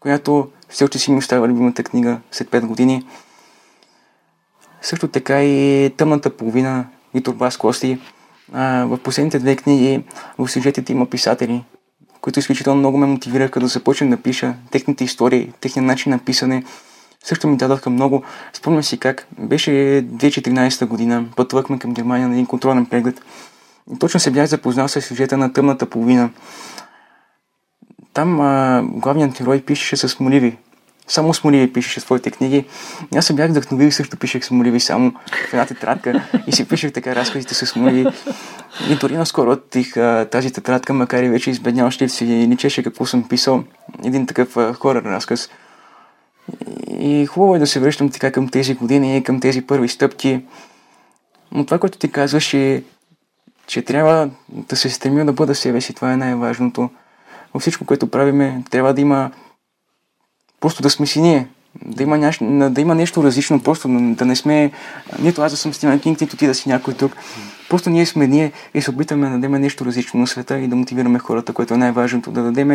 [0.00, 3.06] която все още си ми остава любимата книга след 5 години.
[4.82, 7.98] Също така и Тъмната половина и Турба с кости.
[8.52, 10.04] В последните две книги
[10.38, 11.64] в сюжетите има писатели,
[12.20, 16.64] които изключително много ме мотивираха да започна да пиша техните истории, техния начин на писане.
[17.24, 18.22] Също ми дадоха много.
[18.52, 23.20] Спомням си как беше 2014 година, пътувахме към Германия на един контролен преглед.
[23.94, 26.30] И точно се бях запознал с сюжета на Тъмната половина.
[28.12, 30.56] Там а, главният герой пишеше с моливи.
[31.08, 32.64] Само с моливи пишеше своите книги.
[33.14, 35.12] И аз се бях вдъхновил и също пишех с моливи само
[35.50, 38.06] в една тетрадка и си пишех така разказите с моливи.
[38.90, 39.94] И дори наскоро оттих
[40.30, 43.64] тази тетрадка, макар и вече избеднял ще си личеше какво съм писал.
[44.04, 45.50] Един такъв а, хорър разказ.
[46.90, 50.40] И хубаво е да се връщам така към тези години, към тези първи стъпки.
[51.52, 52.82] Но това, което ти казваш е,
[53.66, 55.94] че трябва да се стремя да бъда себе си.
[55.94, 56.90] Това е най-важното
[57.54, 59.30] във всичко, което правиме, трябва да има
[60.60, 61.48] просто да сме си ние.
[61.84, 62.38] Да има, няш...
[62.70, 64.72] да има нещо различно, просто да не сме
[65.18, 67.12] нито аз да съм Стивен Кинг, нито ти да си някой друг.
[67.68, 70.76] Просто ние сме ние и се опитаме да дадем нещо различно на света и да
[70.76, 72.68] мотивираме хората, което е най-важното, да дадем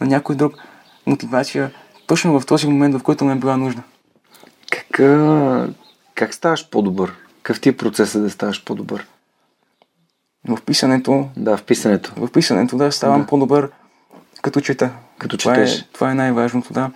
[0.00, 0.54] на някой друг
[1.06, 1.70] мотивация
[2.06, 3.82] точно в този момент, в който ме е била нужда.
[4.70, 5.00] Как,
[6.14, 7.12] как ставаш по-добър?
[7.42, 9.06] Какъв ти е процесът да ставаш по-добър?
[10.48, 11.28] В писането.
[11.36, 12.12] Да, в писането.
[12.16, 13.26] В писането, да, ставам да.
[13.26, 13.70] по-добър
[14.42, 14.90] като чета.
[15.18, 15.80] Като това четеш.
[15.80, 16.90] Е, това е най-важното, да.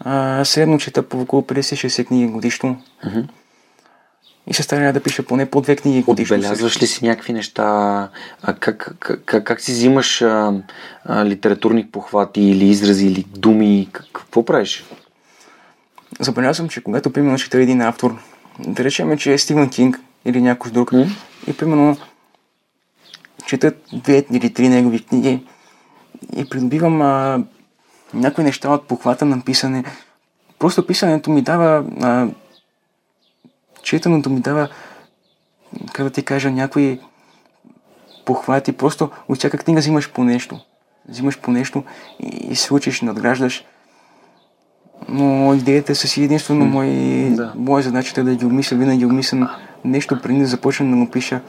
[0.00, 2.82] А, средно чета по около 50-60 книги годишно.
[3.06, 3.28] Uh-huh.
[4.46, 6.36] И се старая да пиша поне по две книги годишно.
[6.36, 7.64] Отбелязваш ли си някакви неща?
[8.42, 10.52] А как, как, как, как си взимаш а,
[11.04, 13.88] а, литературни похвати или изрази или думи?
[13.92, 14.84] Какво правиш?
[16.20, 18.18] Забелязвам, че когато примерно чета един автор,
[18.58, 21.08] да речем, че е Стивен Кинг или някой друг, mm-hmm.
[21.46, 21.96] и примерно
[23.46, 25.44] четат две или три негови книги,
[26.36, 27.44] и придобивам а,
[28.14, 29.84] някои неща от похвата на писане.
[30.58, 32.28] Просто писането ми дава, а,
[33.82, 34.68] четеното ми дава,
[35.92, 37.00] как да ти кажа, някои
[38.24, 38.72] похвати.
[38.72, 40.60] Просто от всяка книга взимаш по нещо.
[41.08, 41.84] Взимаш по нещо
[42.20, 43.64] и, и се учиш, надграждаш.
[45.08, 47.52] Но идеята е си единствено мои, да.
[47.56, 49.48] моя задача е да ги обмисля, винаги обмислям
[49.84, 51.40] нещо преди да започна да го пиша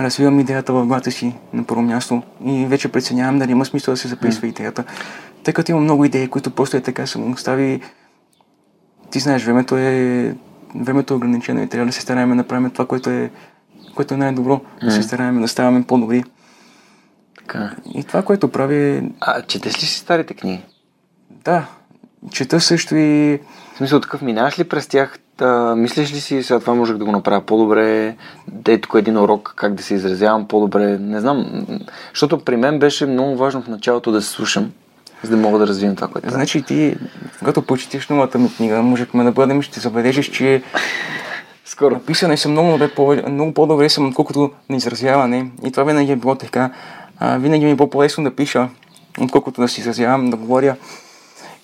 [0.00, 3.98] развивам идеята в главата си на първо място и вече преценявам дали има смисъл да
[3.98, 4.50] се записва mm.
[4.50, 4.84] идеята.
[5.44, 7.80] Тъй като имам много идеи, които просто е така съм остави.
[9.10, 10.34] Ти знаеш, времето е,
[10.74, 13.30] времето е ограничено и трябва да се стараем да направим това, което е,
[13.94, 14.60] което е най-добро.
[14.82, 14.84] Mm.
[14.84, 16.24] Да се стараем да ставаме по-добри.
[17.38, 17.76] Така.
[17.94, 19.10] И това, което прави е...
[19.20, 20.62] А, четеш ли си старите книги?
[21.30, 21.66] Да.
[22.30, 23.40] Чета също и...
[23.74, 27.04] В смисъл такъв, минаваш ли през тях Та, мислиш ли си, сега това можех да
[27.04, 28.16] го направя по-добре,
[28.48, 31.66] да тук един урок, как да се изразявам по-добре, не знам,
[32.12, 34.70] защото при мен беше много важно в началото да се слушам,
[35.22, 36.96] за да мога да развием това, което Значи ти,
[37.38, 40.62] когато почетиш новата ми книга, можехме да бъдем, ще забележиш, че
[41.64, 41.98] Скоро.
[41.98, 45.50] Писане съм много, добре, по, много по-добре съм, отколкото на изразяване.
[45.64, 46.70] И това винаги е било така.
[47.18, 48.68] А, винаги ми е по-лесно да пиша,
[49.20, 50.76] отколкото да си изразявам, да говоря.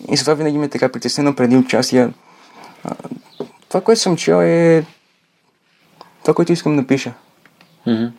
[0.09, 2.13] И затова винаги ме е така притеснено преди участия.
[3.75, 4.85] Това, което съм чел е
[6.23, 7.13] това, което искам да пиша.
[7.87, 8.13] Mm-hmm.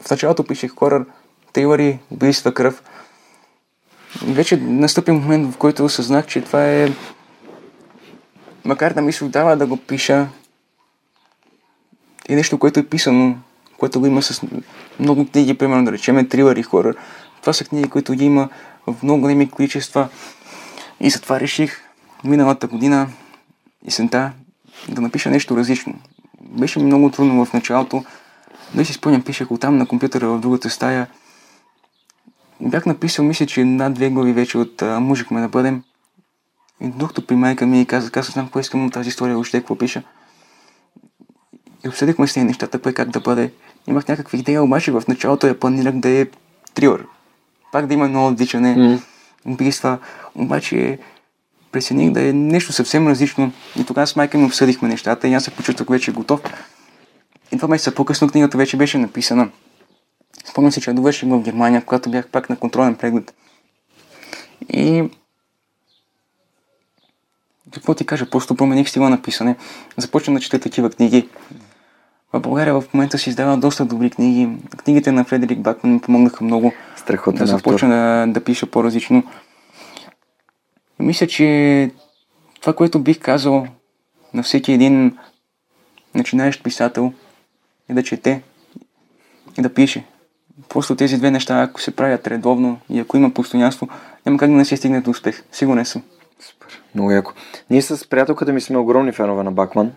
[0.00, 1.06] В началото пишех хорър,
[1.52, 2.82] трилъри, убийства, кръв.
[4.26, 6.88] И вече настъпи момент, в който осъзнах, че това е...
[8.64, 10.28] Макар да ми се отдава да го пиша,
[12.28, 13.36] е нещо, което е писано,
[13.78, 14.42] което го има с
[14.98, 16.96] много книги, примерно да речем трилъри хорър.
[17.40, 18.48] Това са книги, които ги има
[18.86, 20.08] в много големи количества.
[21.00, 21.80] И затова реших
[22.24, 23.08] миналата година,
[23.86, 24.32] есента,
[24.88, 25.94] да напиша нещо различно.
[26.40, 28.04] Беше ми много трудно в началото.
[28.74, 31.06] Да си спомням, пишех оттам на компютъра в другата стая.
[32.60, 35.82] Бях написал, мисля, че над две глави вече от а, Можехме да бъдем.
[36.80, 39.58] И докато при майка ми и каза, каза, знам какво искам от тази история, още
[39.58, 40.02] какво пиша.
[41.84, 43.52] И обсъдихме с нея нещата, кое как да бъде.
[43.86, 46.26] Имах някакви идеи, обаче в началото я планирах да е
[46.74, 47.06] трилър.
[47.72, 49.00] Пак да има много отвичане, mm.
[49.46, 49.98] убийства.
[50.34, 50.98] Обаче
[51.74, 53.52] прецених да е нещо съвсем различно.
[53.80, 56.40] И тогава с майка ми обсъдихме нещата и аз се почувствах вече готов.
[57.52, 59.48] И два месеца по-късно книгата вече беше написана.
[60.44, 63.34] Спомням се, че я довърших в Германия, когато бях пак на контролен преглед.
[64.72, 65.10] И
[67.74, 69.56] какво ти кажа, просто промених стила на писане.
[69.96, 71.28] Започна да чета такива книги.
[72.32, 74.48] В България в момента се издават доста добри книги.
[74.76, 79.22] Книгите на Фредерик Бакман ми помогнаха много Страхотен да започна да, да пиша по-различно.
[80.98, 81.90] Мисля, че
[82.60, 83.66] това, което бих казал
[84.34, 85.18] на всеки един
[86.14, 87.12] начинаещ писател
[87.88, 88.42] е да чете
[89.58, 90.04] и да пише.
[90.68, 93.88] Просто тези две неща, ако се правят редовно и ако има постоянство,
[94.26, 95.44] няма как да не се стигне до успех.
[95.52, 96.02] Сигурен съм.
[96.40, 97.32] Супер, много яко.
[97.70, 99.92] Ние с приятелката ми сме огромни фенове на Бакман.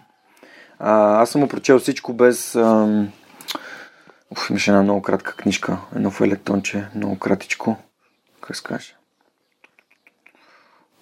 [0.80, 2.56] А, аз съм му прочел всичко без...
[2.56, 3.12] Ам...
[4.32, 7.78] Уф, имаше една много кратка книжка, едно фелетонче, много кратичко.
[8.42, 8.96] Как се каже?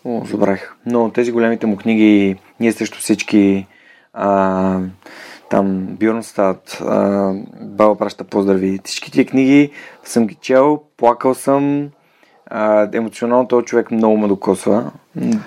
[0.05, 0.73] О, забравих.
[0.85, 3.67] Но тези големите му книги, ние също всички,
[4.13, 4.79] а,
[5.49, 6.77] там Бюрнстад,
[7.61, 8.79] Баба праща поздрави.
[8.83, 9.71] Всички тия книги
[10.03, 11.89] съм ги чел, плакал съм,
[12.45, 14.91] а, емоционално този човек много ме докосва.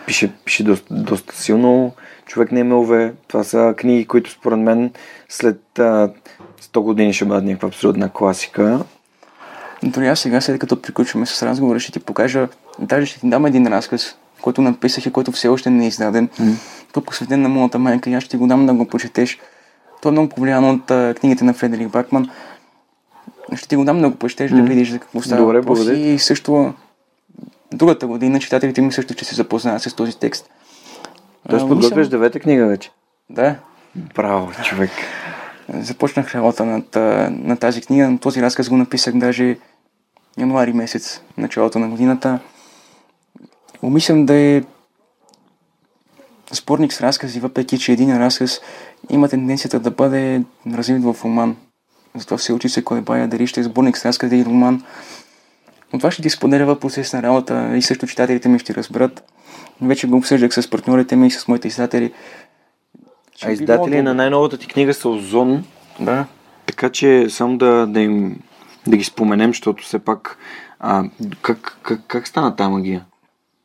[0.06, 1.92] Пише, пише доста, доста силно.
[2.26, 3.14] Човек не е мълве.
[3.28, 4.92] Това са книги, които според мен
[5.28, 6.10] след а,
[6.62, 8.84] 100 години ще бъдат някаква абсолютна класика.
[9.82, 13.46] Дори аз сега, след като приключваме с разговора, ще ти покажа, даже ще ти дам
[13.46, 16.28] един разказ, който написах и който все още не е издаден.
[16.28, 16.54] Mm.
[16.92, 19.38] Той е посветен на моята майка и аз ще ти го дам да го почетеш.
[20.02, 22.30] Той е много повлиян от а, книгите на Фредерик Бакман.
[23.54, 24.56] Ще ти го дам да го почетеш, mm.
[24.56, 25.98] да видиш за какво става Добре, благодаря.
[25.98, 26.74] И също
[27.72, 30.50] другата година читателите ми също ще се запознаят с този текст.
[31.48, 32.90] Тоест подготвяш девета книга вече.
[33.30, 33.56] Да.
[34.14, 34.90] Браво, човек.
[35.74, 36.96] Започнах работа над,
[37.30, 39.56] на тази книга, но този разказ го написах даже
[40.38, 42.38] януари месец, началото на годината.
[43.82, 44.62] Умислям да е
[46.52, 48.60] спорник с разкази, въпреки че един разказ
[49.10, 51.56] има тенденцията да бъде развит в роман.
[52.14, 54.82] Затова все очи се колебая дали ще е сборник с разкази или роман.
[55.92, 59.24] Но това ще ти споделя в процес на работа и също читателите ми ще разберат.
[59.82, 62.12] Вече го обсъждах с партньорите ми и с моите издатели.
[63.42, 65.64] А издатели на най-новата ти книга са Озон.
[66.00, 66.26] Да.
[66.66, 68.36] Така че само да, да им
[68.86, 70.38] да ги споменем, защото все пак
[70.80, 71.04] а,
[71.42, 73.04] как, как, как стана тази магия?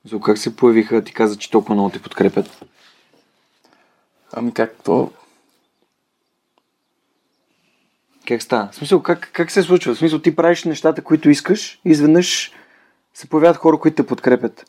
[0.10, 2.66] За как се появиха, ти каза, че толкова много те подкрепят?
[4.34, 5.12] Ами как то?
[8.28, 8.70] Как става?
[8.72, 9.96] В смисъл, как, как се случва?
[9.96, 12.52] В смисъл, ти правиш нещата, които искаш и изведнъж
[13.14, 14.66] се появяват хора, които те подкрепят.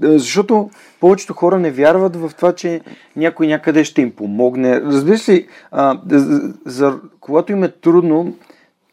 [0.00, 2.80] Защото повечето хора не вярват в това, че
[3.16, 4.80] някой някъде ще им помогне.
[4.80, 8.36] Разбираш ли, а, за, за, когато им е трудно,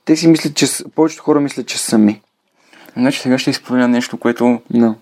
[0.05, 2.21] те си мислят, че повечето хора мислят, че са сами.
[2.97, 4.95] Значи сега ще изповядя нещо, което no.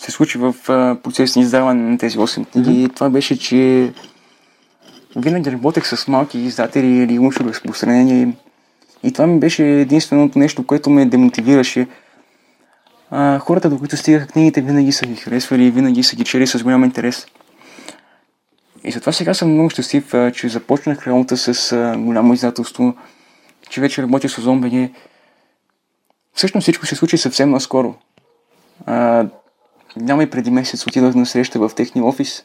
[0.00, 0.54] Се случи в
[1.02, 2.70] процес на издаване на тези 8 книги.
[2.70, 2.94] Mm-hmm.
[2.94, 3.92] Това беше, че
[5.16, 8.34] винаги работех с малки издатели или лошо разпространение.
[9.02, 11.86] И това ми беше единственото нещо, което ме демотивираше.
[13.10, 16.46] А, хората, до които стигаха книгите, винаги са ги харесвали и винаги са ги чели
[16.46, 17.26] с голям интерес.
[18.84, 22.94] И затова сега съм много щастлив, че започнах работа с а, голямо издателство,
[23.70, 24.90] че вече работя с Озон
[26.34, 27.94] Всъщност всичко се случи съвсем наскоро.
[28.86, 29.26] А,
[29.96, 32.44] няма и преди месец отидох на среща в техния офис.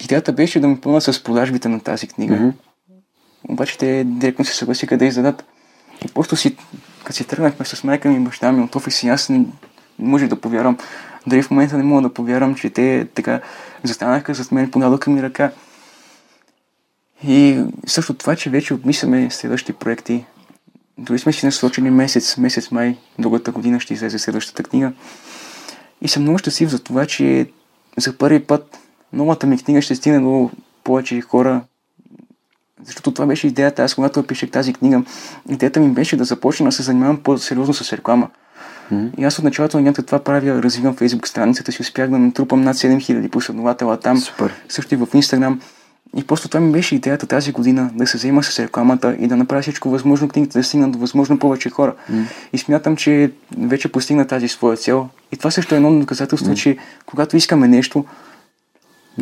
[0.00, 2.34] Идеята беше да ми помогна с продажбите на тази книга.
[2.34, 2.52] Mm-hmm.
[3.48, 5.44] Обаче те директно се съгласиха да издадат.
[6.04, 6.56] И просто си,
[7.04, 9.46] като си тръгнахме с майка ми и баща ми от офис и аз не, не
[9.98, 10.78] може да повярвам.
[11.26, 13.40] Дали в момента не мога да повярвам, че те така
[13.82, 15.50] застанаха зад мен, подадоха ми ръка.
[17.26, 20.24] И също това, че вече обмисляме следващи проекти,
[20.98, 24.92] Дори сме си насочили месец, месец май, другата година ще излезе следващата книга.
[26.00, 27.46] И съм много щастлив за това, че
[27.98, 28.78] за първи път
[29.12, 30.50] новата ми книга ще стигне до
[30.84, 31.60] повече хора.
[32.84, 33.82] Защото това беше идеята.
[33.82, 35.02] Аз когато пишех тази книга,
[35.48, 38.28] идеята ми беше да започна да се занимавам по-сериозно с реклама.
[38.92, 39.10] Mm-hmm.
[39.18, 42.62] И аз от началото на нямата това правя, развивам Facebook страницата си, успях да натрупам
[42.62, 44.18] над 7000 последователя там.
[44.18, 44.54] Супер.
[44.68, 45.58] Също и в Instagram.
[46.16, 49.36] И просто това ми беше идеята тази година да се заема с рекламата и да
[49.36, 51.94] направя всичко възможно книгите да стигнат до възможно повече хора.
[52.10, 52.24] Mm.
[52.52, 55.08] И смятам, че вече постигна тази своя цел.
[55.32, 56.56] И това също е едно доказателство, mm.
[56.56, 58.06] че когато искаме нещо, mm.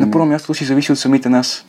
[0.00, 1.66] на първо място си зависи от самите нас.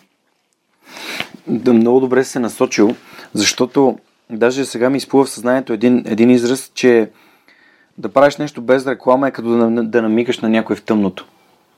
[1.48, 2.96] Да, много добре се насочил,
[3.34, 3.98] защото
[4.30, 7.10] даже сега ми изплува в съзнанието един, един израз, че
[7.98, 11.28] да правиш нещо без реклама е като да, да намигаш на някой в тъмното.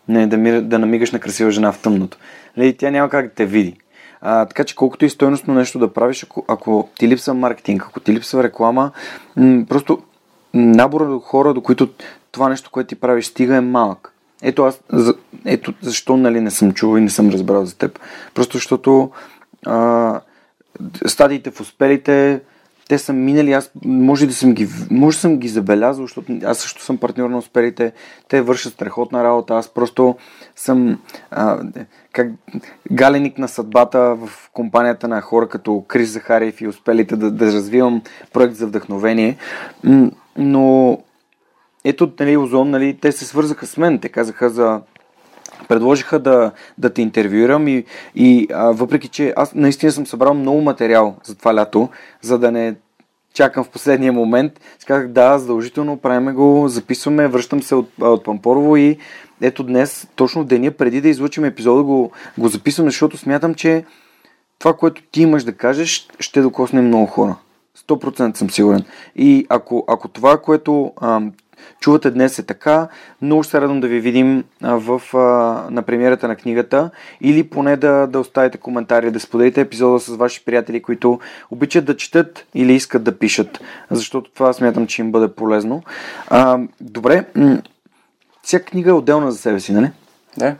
[0.07, 2.17] Не, да, да намигаш на красива жена в тъмното.
[2.57, 3.77] Нали, тя няма как да те види.
[4.21, 7.99] А, така че колкото и стойностно нещо да правиш, ако, ако ти липсва маркетинг, ако
[7.99, 8.91] ти липсва реклама,
[9.35, 10.01] м- просто
[10.53, 11.89] набора от хора, до които
[12.31, 14.13] това нещо, което ти правиш, стига е малък.
[14.41, 17.99] Ето аз, за, ето защо нали, не съм чувал и не съм разбрал за теб.
[18.33, 19.11] Просто защото
[19.65, 20.21] а,
[21.05, 22.41] стадиите в успелите,
[22.87, 26.83] те са минали, аз може да съм ги, може съм ги забелязал, защото аз също
[26.83, 27.91] съм партньор на успелите,
[28.27, 30.15] те вършат страхотна работа, аз просто
[30.55, 30.99] съм
[31.31, 31.59] а,
[32.13, 32.31] как,
[32.91, 38.01] галеник на съдбата в компанията на хора като Крис Захариев и успелите да, да развивам
[38.33, 39.37] проект за вдъхновение,
[40.37, 40.97] но
[41.83, 44.81] ето, нали, Озон, нали, те се свързаха с мен, те казаха за
[45.67, 47.83] предложиха да, да те интервюирам и,
[48.15, 51.89] и а, въпреки, че аз наистина съм събрал много материал за това лято,
[52.21, 52.75] за да не
[53.33, 58.23] чакам в последния момент, си казах да, задължително правиме го, записваме, връщам се от, от
[58.23, 58.97] Пампорово и
[59.41, 63.85] ето днес, точно деня преди да излучим епизода, го, го записвам, защото смятам, че
[64.59, 67.35] това, което ти имаш да кажеш, ще докосне много хора.
[67.87, 68.83] 100% съм сигурен.
[69.15, 71.21] И ако, ако това, което а,
[71.79, 72.87] чувате днес е така.
[73.21, 75.01] Много ще се радвам да ви видим в,
[75.71, 76.89] на премиерата на книгата
[77.21, 81.19] или поне да, да оставите коментари, да споделите епизода с ваши приятели, които
[81.51, 83.59] обичат да четат или искат да пишат,
[83.91, 85.83] защото това смятам, че им бъде полезно.
[86.27, 87.25] А, добре,
[88.43, 89.91] всяка книга е отделна за себе си, нали?
[90.37, 90.55] Да.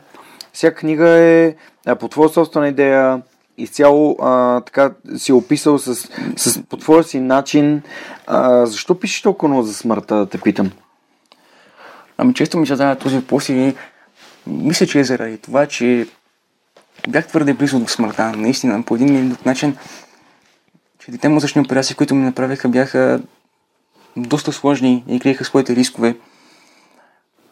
[0.53, 1.55] Всяка книга е
[1.99, 3.21] по твоя собствена идея,
[3.57, 5.95] изцяло а, така си описал с,
[6.35, 7.81] с, по твоя си начин.
[8.27, 10.71] А, защо пишеш толкова много за смъртта, да те питам?
[12.17, 13.75] Ами често ми задава този въпрос и
[14.47, 16.07] мисля, че е заради това, че
[17.09, 18.31] бях твърде близо до смъртта.
[18.31, 19.77] Наистина, по един или друг начин,
[20.99, 23.21] че дете мозъчни операции, които ми направиха, бяха
[24.17, 26.17] доста сложни и криеха своите рискове.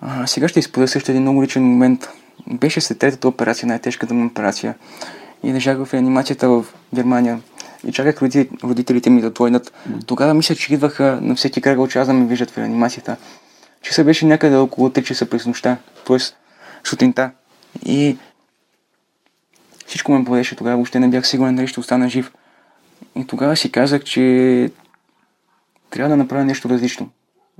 [0.01, 2.09] А, сега ще изподеля също един много личен момент.
[2.47, 4.76] Беше след третата операция, най-тежката му операция.
[5.43, 7.41] И лежах в реанимацията в Германия.
[7.88, 8.22] И чаках
[8.64, 9.74] родителите ми да дойдат.
[10.05, 13.18] Тогава мисля, че идваха на всеки кръгъл час да ме виждат в реанимацията.
[13.84, 15.78] Часа беше някъде около 3 часа през нощта,
[16.08, 16.18] т.е.
[16.84, 17.32] сутринта.
[17.86, 18.18] И
[19.88, 22.32] всичко ме бодеше тогава, въобще не бях сигурен дали ще остана жив.
[23.16, 24.72] И тогава си казах, че
[25.90, 27.10] трябва да направя нещо различно.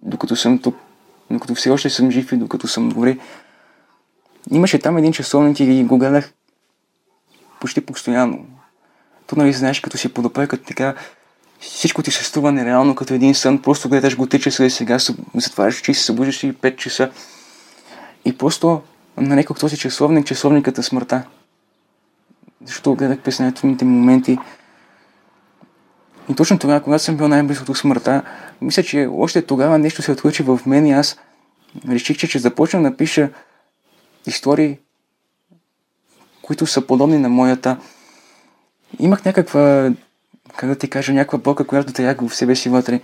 [0.02, 0.78] Докато съм тук,
[1.32, 3.18] докато все още съм жив и докато съм добре.
[4.52, 6.34] Имаше там един часовник и го гледах
[7.60, 8.46] почти постоянно.
[9.28, 10.96] То нали знаеш, като си подопекат така,
[11.64, 14.98] всичко ти се струва нереално като един сън, просто гледаш го 3 часа и сега
[15.36, 17.12] затваряш очи и се събуждаш и 5 часа.
[18.26, 18.82] И просто
[19.18, 21.24] нарекох този часовник часовникът на смъртта.
[22.66, 24.38] Защото гледах през най-трудните моменти.
[26.30, 28.22] И точно тогава, когато съм бил най-близко до смъртта,
[28.62, 31.18] мисля, че още тогава нещо се отключи в мен и аз
[31.90, 33.30] реших, че ще започна да пиша
[34.28, 34.78] истории,
[36.42, 37.78] които са подобни на моята.
[39.00, 39.92] Имах някаква
[40.56, 43.02] как да ти кажа, някаква болка, която яга в себе си вътре.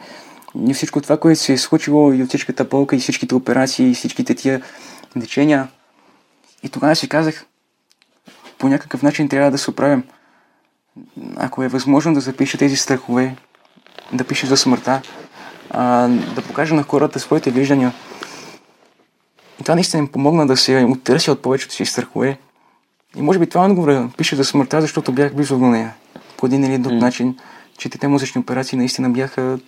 [0.68, 3.94] И всичко това, което се е случило и от всичката болка, и всичките операции, и
[3.94, 4.62] всичките тия
[5.18, 5.68] лечения.
[6.64, 7.46] И тогава си казах,
[8.58, 10.04] по някакъв начин трябва да се оправим.
[11.36, 13.36] Ако е възможно да запиша тези страхове,
[14.14, 15.02] да пиша за смъртта,
[15.70, 17.94] а, да покажа на хората своите виждания.
[19.60, 22.38] И това наистина им помогна да се оттърся от повечето си страхове.
[23.16, 24.10] И може би това отговора.
[24.18, 25.94] Пише за смъртта, защото бях близо до нея
[26.40, 27.02] по един или друг mm.
[27.02, 27.38] начин,
[27.78, 29.60] че те мозъчни операции наистина бяха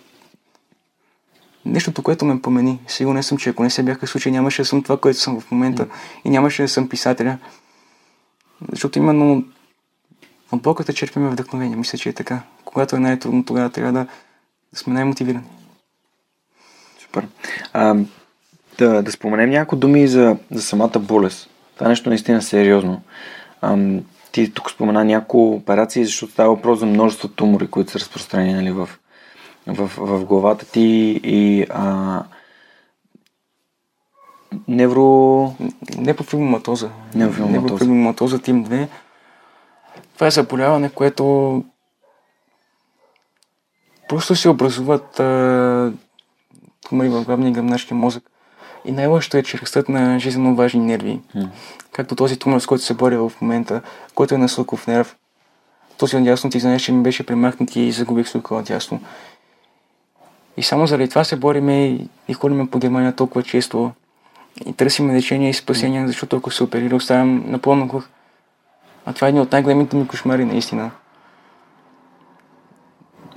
[1.64, 2.80] нещото, което ме помени.
[2.86, 5.50] Сигурен съм, че ако не се бяха случили, нямаше да съм това, което съм в
[5.50, 5.90] момента mm.
[6.24, 7.38] и нямаше да съм писателя.
[8.70, 9.44] Защото именно
[10.52, 11.76] от болката черпиме вдъхновение.
[11.76, 12.42] Мисля, че е така.
[12.64, 14.06] Когато е най-трудно, тогава трябва да,
[14.74, 15.44] сме най-мотивирани.
[17.02, 17.26] Супер.
[17.72, 17.96] А,
[18.78, 21.50] да, да споменем няколко думи за, за самата болест.
[21.74, 23.02] Това нещо наистина е сериозно.
[23.62, 24.00] Ам,
[24.32, 28.70] ти тук спомена няколко операции, защото става въпрос за множество тумори, които са разпространени нали,
[28.70, 28.88] в,
[29.66, 32.24] в, в главата ти и а,
[34.68, 35.54] невро...
[35.98, 36.90] Непофибоматоза.
[37.14, 38.88] Непофибоматоза тим 2.
[40.14, 41.64] Това е заболяване, което
[44.08, 45.92] просто се образуват а,
[46.88, 48.31] тумори в главния и гръбначния мозък.
[48.84, 51.20] И най-лошото е, че растат на жизненно важни нерви.
[51.34, 51.50] М.
[51.92, 53.80] Както този тумор, с който се боря в момента,
[54.14, 55.16] който е на слухов нерв.
[55.98, 59.00] Този отдясно ти знаеш, че ми беше премахнат и загубих слуха отдясно.
[60.56, 63.92] И само заради това се бориме и, и ходим по Германия толкова често.
[64.66, 68.08] И търсим лечение и спасение, защото ако се оперира, оставям напълно глух.
[69.06, 70.90] А това е един от най-големите ми кошмари, наистина.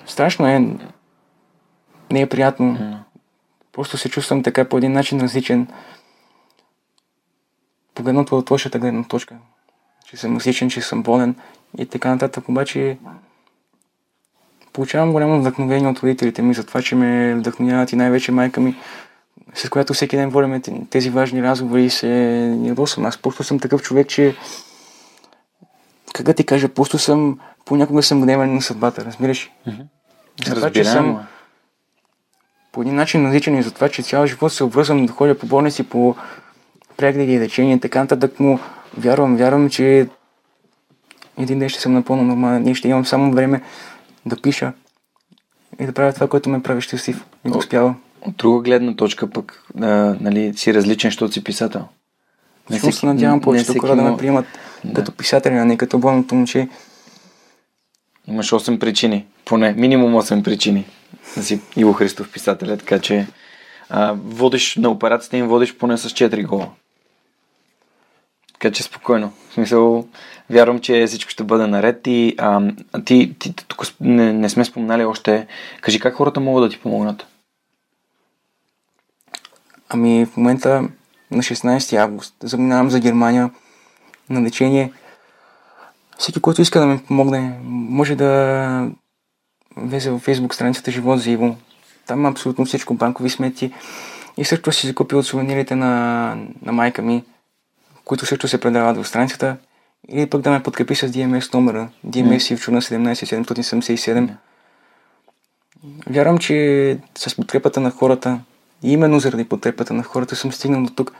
[0.05, 0.59] Страшно е.
[2.11, 2.65] Не е приятно.
[2.65, 3.04] М.
[3.75, 5.67] Просто се чувствам така по един начин различен.
[7.95, 9.35] Погледнато от лошата гледна точка.
[10.05, 11.35] Че съм различен, че съм болен
[11.77, 12.49] и така нататък.
[12.49, 12.97] Обаче
[14.73, 18.75] получавам голямо вдъхновение от родителите ми за това, че ме вдъхновяват и най-вече майка ми,
[19.53, 22.07] с която всеки ден водим тези важни разговори и се
[22.63, 23.05] ядосвам.
[23.05, 24.35] Аз просто съм такъв човек, че
[26.13, 29.51] как да ти кажа, просто съм, понякога съм гневен на съдбата, разбираш?
[30.45, 31.27] За това, че съм.
[32.75, 35.45] По един начин различен и за това, че цял живот се обвързвам да ходя по
[35.45, 36.15] болници, по
[36.97, 38.59] прегледи и лечение и така нататък, но
[38.97, 40.07] вярвам, вярвам, че
[41.37, 43.61] един ден ще съм напълно нормален и ще имам само време
[44.25, 44.73] да пиша
[45.79, 48.01] и да правя това, което ме прави щастлив и да успявам.
[48.21, 49.85] От друга гледна точка пък а,
[50.21, 51.87] нали, си различен, защото си писател.
[52.69, 54.45] Не всеки- се надявам повечето хора да ме приемат
[54.85, 54.93] Да.
[54.93, 56.69] като писател, а не като болното момче.
[58.27, 60.85] Имаш 8 причини, поне минимум 8 причини
[61.37, 63.27] да си Иво Христов писателя, така че
[63.89, 66.69] а, водиш на операцията им водиш поне с 4 гола.
[68.53, 69.33] Така че спокойно.
[69.49, 70.07] В смисъл,
[70.49, 72.61] вярвам, че всичко ще бъде наред и а,
[73.05, 75.47] ти, ти тук не, не сме споменали още.
[75.81, 77.27] Кажи как хората могат да ти помогнат?
[79.89, 80.81] Ами в момента
[81.31, 83.51] на 16 август заминавам за Германия
[84.29, 84.93] на лечение.
[86.17, 88.89] Всеки, който иска да ми помогне, може да
[89.77, 91.57] влезе в Facebook страницата Живот за Иво.
[92.07, 93.73] Там има абсолютно всичко, банкови сметки.
[94.37, 97.23] И също си закупил от сувенирите на, на майка ми,
[98.05, 99.57] които също се предават в страницата.
[100.09, 101.89] Или пък да ме подкрепи с DMS номера.
[102.07, 104.29] DMS Ивчо на 17777.
[106.09, 108.39] Вярвам, че с подкрепата на хората,
[108.83, 111.11] и именно заради подкрепата на хората съм стигнал до тук,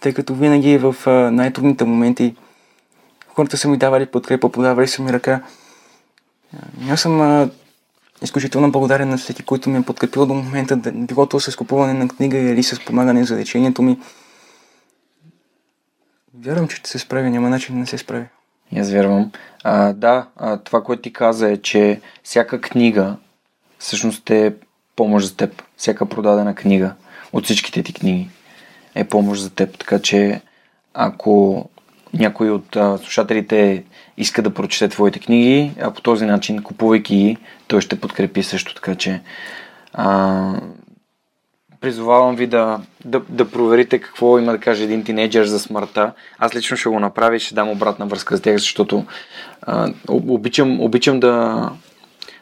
[0.00, 2.34] тъй като винаги в а, най-трудните моменти
[3.36, 5.42] хората са ми давали подкрепа, подавали са ми ръка.
[6.90, 7.50] Аз съм
[8.22, 12.08] изключително благодарен на всеки, който ми е подкрепил до момента, било то с купуване на
[12.08, 13.98] книга или с помагане за лечението ми.
[16.34, 18.26] Вярвам, че ще се справя, няма начин да не се справя.
[18.76, 19.32] Аз вярвам.
[19.64, 23.16] А, да, а, това, което ти каза е, че всяка книга
[23.78, 24.54] всъщност е
[24.96, 25.62] помощ за теб.
[25.76, 26.94] Всяка продадена книга
[27.32, 28.28] от всичките ти книги
[28.94, 29.78] е помощ за теб.
[29.78, 30.40] Така че
[30.94, 31.64] ако
[32.14, 33.84] някой от а, слушателите
[34.16, 37.36] иска да прочете твоите книги, а по този начин, купувайки ги,
[37.68, 38.74] той ще подкрепи също.
[38.74, 39.20] Така че
[39.92, 40.60] а,
[41.80, 46.12] призовавам ви да, да, да проверите какво има да каже един тинейджър за смъртта.
[46.38, 49.04] Аз лично ще го направя и ще дам обратна връзка с тях, защото
[49.62, 51.70] а, об- обичам, обичам да,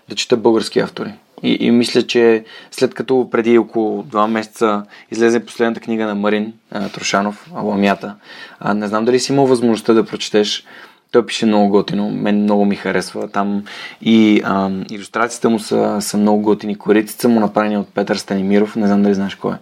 [0.09, 1.13] да чета български автори.
[1.45, 6.53] И, и мисля, че след като преди около два месеца излезе последната книга на Марин
[6.71, 8.15] а, Трошанов, Ламята,
[8.61, 10.65] а, не знам дали си имал възможността да прочетеш.
[11.13, 13.29] Той пише много готино, мен много ми харесва.
[13.29, 13.65] Там
[14.03, 16.79] и а, иллюстрациите му са, са много готини.
[16.79, 19.59] Кориците му направени от Петър Станимиров, не знам дали знаеш кой е.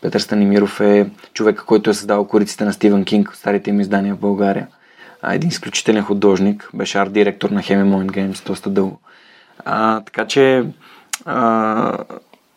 [0.00, 4.18] Петър Станимиров е човека, който е създал кориците на Стивен Кинг, старите им издания в
[4.18, 4.66] България.
[5.22, 9.00] А, един изключителен художник, беше арт-директор на Hemi Moment Games доста дълго.
[9.64, 10.64] А, така че
[11.26, 11.98] а,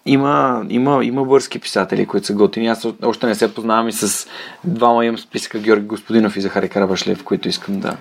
[0.06, 2.68] има, има, има български писатели, които са готини.
[2.68, 4.28] Аз още не се познавам и с
[4.64, 7.98] двама имам списъка Георги Господинов и Захари Карабашлев, които искам да,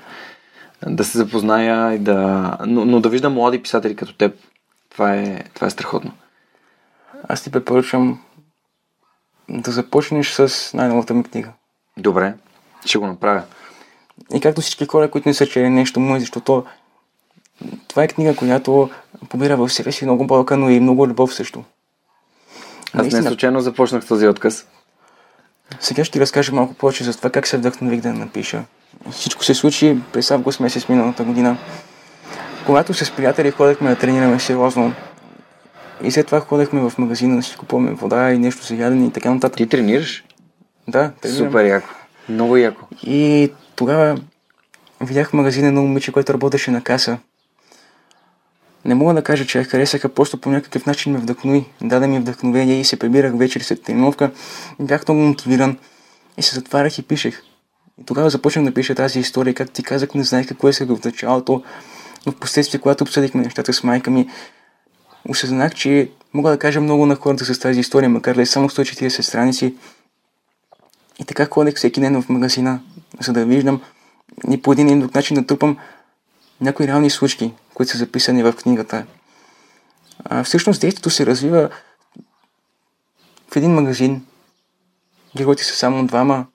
[0.86, 2.52] да се запозная и да...
[2.66, 4.34] Но, но да виждам млади писатели като теб,
[4.90, 6.12] това е, това е страхотно.
[7.28, 8.20] Аз ти препоръчвам
[9.48, 11.52] да започнеш с най-новата ми книга.
[11.96, 12.34] Добре,
[12.84, 13.42] ще го направя.
[14.34, 16.64] И както всички хора, които не са чели нещо мое, защото
[17.88, 18.90] това е книга, която
[19.28, 21.64] побира в себе си много болка, но и много любов също.
[22.86, 24.66] Аз не Наистина, случайно започнах този отказ.
[25.80, 28.64] Сега ще ти разкажа малко повече за това как се вдъхнових да напиша.
[29.10, 31.56] Всичко се случи през август месец миналата година.
[32.66, 34.92] Когато с приятели ходехме да тренираме сериозно
[36.02, 39.10] и след това ходехме в магазина да си купуваме вода и нещо за ядене и
[39.10, 39.56] така нататък.
[39.56, 40.24] Ти тренираш?
[40.88, 41.46] Да, тренирам.
[41.46, 41.88] Супер яко.
[42.28, 42.86] Много яко.
[43.02, 44.18] И тогава
[45.00, 47.18] видях в магазина едно момиче, което работеше на каса.
[48.88, 51.64] Не мога да кажа, че я харесаха, просто по някакъв начин ме вдъхнови.
[51.82, 54.30] Даде ми вдъхновение и се прибирах вечер след тренировка.
[54.80, 55.78] Бях много мотивиран
[56.38, 57.42] и се затварях и пишех.
[58.00, 59.54] И тогава започнах да пиша тази история.
[59.54, 61.62] Както ти казах, не знаех какво е сега в началото,
[62.26, 64.28] но в последствие, когато обсъдихме нещата с майка ми,
[65.28, 68.68] осъзнах, че мога да кажа много на хората с тази история, макар да е само
[68.68, 69.74] 140 страници.
[71.20, 72.80] И така ходех всеки ден в магазина,
[73.20, 73.80] за да виждам
[74.50, 75.76] и по един или друг начин да трупам
[76.60, 79.06] някои реални случки, които са записани в книгата.
[80.24, 81.70] А, всъщност действието се развива
[83.52, 84.26] в един магазин.
[85.36, 86.46] Героите са само двама.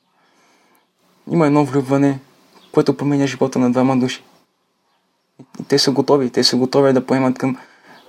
[1.32, 2.20] Има едно влюбване,
[2.72, 4.24] което променя живота на двама души.
[5.60, 6.30] И те са готови.
[6.30, 7.58] Те са готови да поемат към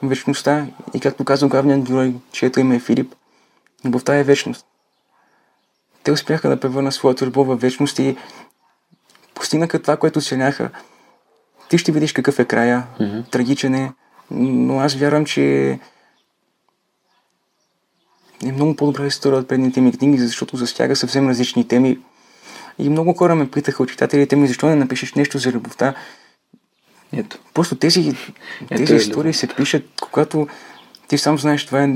[0.02, 0.66] вечността.
[0.94, 3.14] И както казва главният герой, чието име е Филип,
[3.84, 4.66] любовта е вечност.
[6.02, 8.16] Те успяха да превърнат своята любов в вечност и
[9.34, 10.70] постигнаха това, което целяха.
[11.74, 12.86] Ти ще видиш какъв е края.
[13.00, 13.30] Mm-hmm.
[13.30, 13.92] Трагичен е.
[14.30, 15.70] Но аз вярвам, че
[18.44, 21.98] е много по-добра история от предните ми книги, защото засяга съвсем различни теми.
[22.78, 25.94] И много хора ме питаха от читателите ми, защо не напишеш нещо за любовта.
[27.12, 27.38] Ето.
[27.54, 28.16] Просто тези,
[28.70, 29.36] Ето тези е истории любов.
[29.36, 30.48] се пишат, когато
[31.08, 31.88] ти сам знаеш това е...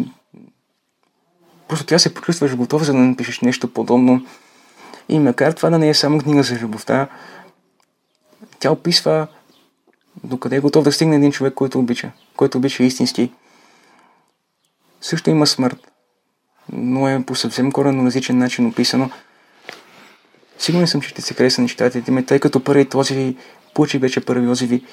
[1.68, 4.26] Просто трябва да се почувстваш готов, за да напишеш нещо подобно.
[5.08, 7.08] И макар това да не е само книга за любовта,
[8.58, 9.26] тя описва
[10.24, 13.32] докъде е готов да стигне един човек, който обича, който обича истински.
[15.00, 15.92] Също има смърт,
[16.72, 19.10] но е по съвсем коренно различен начин описано.
[20.58, 23.36] Сигурен съм, че ще се хареса на читателите ми, тъй като първи този
[23.74, 24.84] получи вече първи отзиви.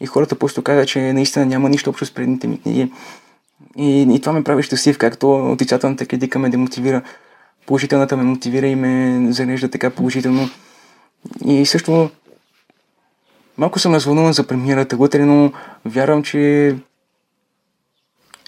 [0.00, 2.92] И хората просто казват, че наистина няма нищо общо с предните ми книги.
[3.76, 7.02] И, и това ме прави щастлив, както отрицателната критика ме демотивира,
[7.66, 10.48] положителната ме мотивира и ме зарежда така положително.
[11.46, 12.10] И също
[13.58, 15.52] Малко съм развълнуван за премиерата утре, но
[15.84, 16.74] вярвам, че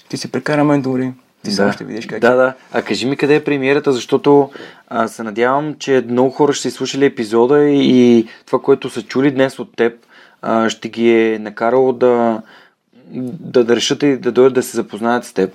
[0.05, 1.13] ще се прекараме добре.
[1.43, 1.73] Ти да.
[1.73, 2.53] ще видиш как Да, да.
[2.71, 4.51] А кажи ми къде е премиерата, защото
[4.87, 9.31] а, се надявам, че много хора ще слушали епизода и, и това, което са чули
[9.31, 9.93] днес от теб,
[10.41, 12.41] а, ще ги е накарало да,
[13.11, 15.53] да, да решат и да дойдат да се запознаят с теб.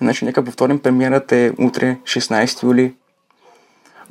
[0.00, 2.94] Значи, нека повторим, премиерата е утре, 16 юли,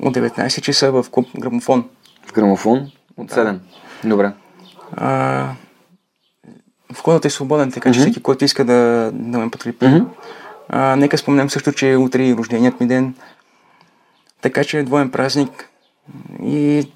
[0.00, 1.88] от 19 часа в клуб Грамофон.
[2.26, 2.90] В Грамофон?
[3.16, 3.44] От 7.
[3.44, 3.58] Да.
[4.08, 4.32] Добре.
[4.92, 5.52] А,
[6.92, 8.02] входът е свободен, така че mm-hmm.
[8.02, 9.84] всеки, който иска да, да ме подкрепи.
[9.84, 10.06] Mm-hmm.
[10.68, 13.14] А, нека спомням също, че е утре и рожденият ми ден.
[14.40, 15.70] Така че е двоен празник.
[16.42, 16.88] И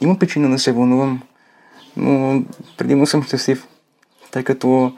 [0.00, 1.22] има причина да се вълнувам,
[1.96, 2.42] но
[2.76, 3.68] предимно съм щастлив,
[4.30, 4.92] тъй като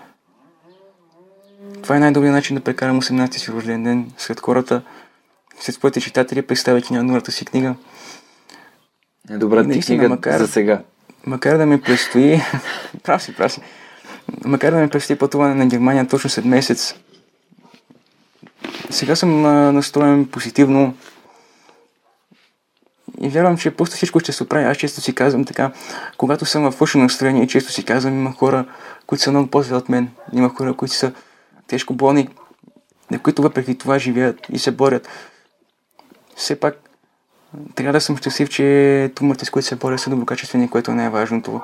[1.83, 4.83] това е най-добрият начин да прекарам 18-ти си рожден ден сред хората,
[5.61, 7.75] сред своите читатели, представяйки на новата си книга.
[9.31, 10.83] Е, добра ти книга макар, за сега.
[11.27, 12.41] Макар да ми предстои...
[13.03, 13.61] прав си, прав си.
[14.45, 16.95] Макар да ми предстои пътуване на Германия точно след месец,
[18.91, 19.43] сега съм
[19.75, 20.95] настроен позитивно
[23.21, 24.65] и вярвам, че просто всичко ще се оправи.
[24.65, 25.73] Аз често си казвам така,
[26.17, 28.67] когато съм в лошо настроение, често си казвам, има хора,
[29.07, 30.11] които са много по от мен.
[30.33, 31.13] Има хора, които са
[31.67, 32.29] тежко болни,
[33.11, 35.09] на които въпреки това живеят и се борят.
[36.37, 36.90] Все пак
[37.75, 41.61] трябва да съм щастлив, че туморите, с които се боря, са доброкачествени, което е най-важното.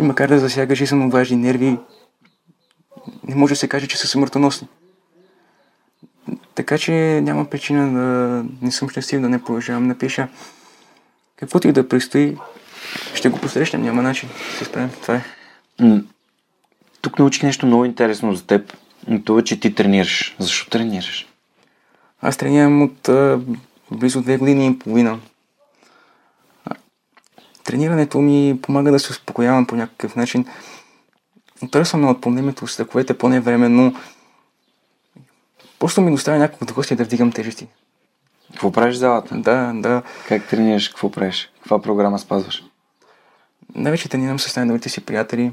[0.00, 1.78] И макар да засяга жизненно важни нерви,
[3.28, 4.68] не може да се каже, че са смъртоносни.
[6.54, 10.28] Така че няма причина да не съм щастлив, да не продължавам да пиша.
[11.36, 12.36] Каквото и да предстои,
[13.14, 14.90] ще го посрещнем, няма начин да се справим.
[15.02, 15.22] Това е.
[17.00, 18.76] Тук научих нещо много интересно за теб.
[19.24, 20.36] Това, че ти тренираш.
[20.38, 21.26] Защо тренираш?
[22.20, 23.08] Аз тренирам от
[23.90, 25.20] близо две години и половина.
[27.64, 30.46] Тренирането ми помага да се успокоявам по някакъв начин.
[31.62, 33.94] Отърсвам от проблемите, страховете по-невременно.
[35.78, 37.68] Просто ми доставя някакво удоволствие да вдигам тежести.
[38.52, 39.34] Какво правиш в залата?
[39.34, 40.02] Да, да.
[40.28, 40.88] Как тренираш?
[40.88, 41.50] Какво правиш?
[41.58, 42.64] Каква програма спазваш?
[43.74, 45.52] Най-вече тренирам с най-добрите си приятели.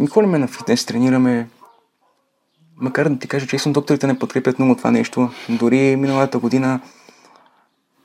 [0.00, 1.48] И ходим на фитнес, тренираме,
[2.80, 5.30] макар да ти кажа честно, докторите не подкрепят много това нещо.
[5.48, 6.80] Дори миналата година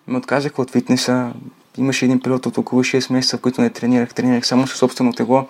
[0.08, 1.34] ме отказаха от фитнеса.
[1.78, 4.14] Имаше един период от около 6 месеца, в които не тренирах.
[4.14, 5.48] Тренирах само със собствено тегло.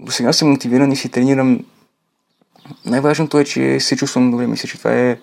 [0.00, 1.64] До сега съм мотивиран и си тренирам.
[2.84, 4.46] Най-важното е, че се чувствам добре.
[4.46, 5.18] Мисля, че това е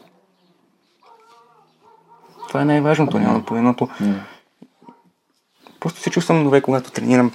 [2.48, 3.90] това е най-важното, няма по едното.
[5.80, 7.32] Просто се чувствам добре, когато тренирам.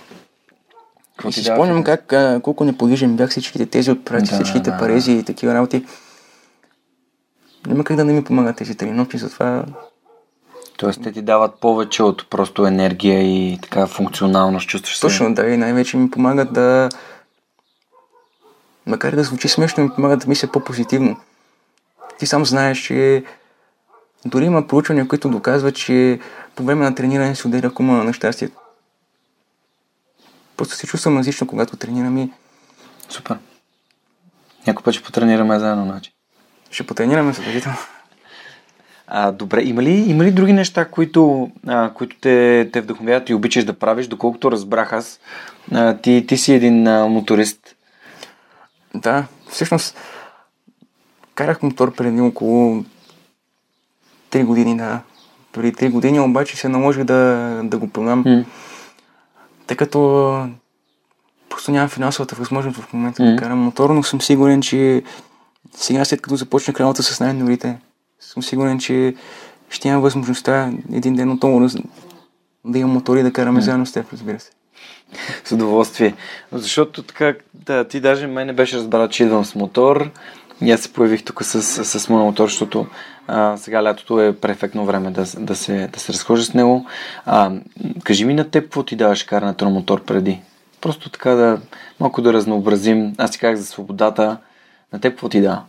[1.29, 5.15] И си спомням как, а, колко неподвижен бях всичките тези отпрати, да, всичките да, парези
[5.15, 5.19] да.
[5.19, 5.85] и такива работи.
[7.67, 9.65] Няма как да не ми помагат тези тренировки, затова
[10.81, 15.01] Тоест те ти дават повече от просто енергия и така функционалност, чувстваш се.
[15.01, 16.89] Точно, да, и най-вече ми помагат да...
[18.87, 21.17] Макар да звучи смешно, ми помагат да мисля по-позитивно.
[22.19, 23.25] Ти сам знаеш, че
[24.25, 26.21] дори има проучвания, които доказват, че
[26.57, 28.60] по време на трениране се отделя кума на щастието.
[30.61, 32.31] Просто се чувствам различно, когато тренирам и
[33.09, 33.37] Супер.
[34.67, 36.13] Някой път ще потренираме заедно, значи.
[36.71, 37.79] ще потренираме задължително.
[39.07, 43.35] А, добре, има ли, има ли други неща, които, а, които те, те вдъхновяват и
[43.35, 44.07] обичаш да правиш?
[44.07, 45.21] Доколкото разбрах аз,
[45.73, 47.77] а, ти, ти си един а, моторист.
[48.95, 49.97] Да, всъщност
[51.35, 52.85] карах мотор преди около
[54.31, 55.01] 3 години, да.
[55.53, 58.45] Преди 3 години обаче се наложи да, да го продам, М.
[59.71, 60.49] тъй като
[61.49, 63.31] просто нямам финансовата възможност в момента М.
[63.31, 65.03] да карам мотор, но съм сигурен, че
[65.75, 67.79] сега след като започнах работа с най-добрите,
[68.21, 69.15] съм сигурен, че
[69.69, 71.83] ще имам възможността един ден отново да,
[72.65, 74.51] да имам мотор и да караме заедно с теб, разбира се.
[75.45, 76.15] С удоволствие.
[76.53, 80.11] Защото така, да, ти даже мен не беше разбрал, че идвам с мотор.
[80.61, 82.87] И аз се появих тук с, с, с моя мотор, защото
[83.27, 86.87] а, сега лятото е перфектно време да, да, се, да се разхожа с него.
[87.27, 87.53] А,
[88.05, 90.41] кажи ми на теб, какво ти даваш карането на мотор преди?
[90.81, 91.61] Просто така да
[92.01, 93.15] малко да разнообразим.
[93.19, 94.37] Аз ти казах за свободата.
[94.93, 95.63] На теб какво ти дава?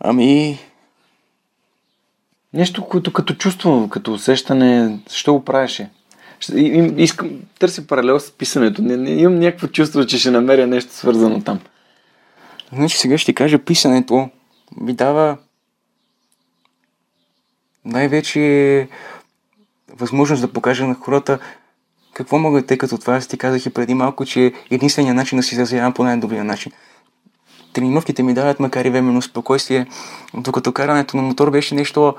[0.00, 0.58] Ами,
[2.56, 5.90] Нещо, което като чувство, като усещане, защо го правеше?
[6.96, 8.82] Искам, търся паралел с писането.
[8.82, 11.60] Не, не, имам някакво чувство, че ще намеря нещо свързано там.
[12.72, 14.28] Значи сега ще кажа, писането
[14.80, 15.36] ми дава
[17.84, 18.88] най-вече
[19.94, 21.38] възможност да покажа на хората
[22.12, 25.42] какво могат, тъй като това аз ти казах и преди малко, че единствения начин да
[25.42, 26.72] си изразявам по най-добрия начин.
[27.72, 29.86] Тренировките ми дават макар и временно спокойствие,
[30.34, 32.14] докато карането на мотор беше нещо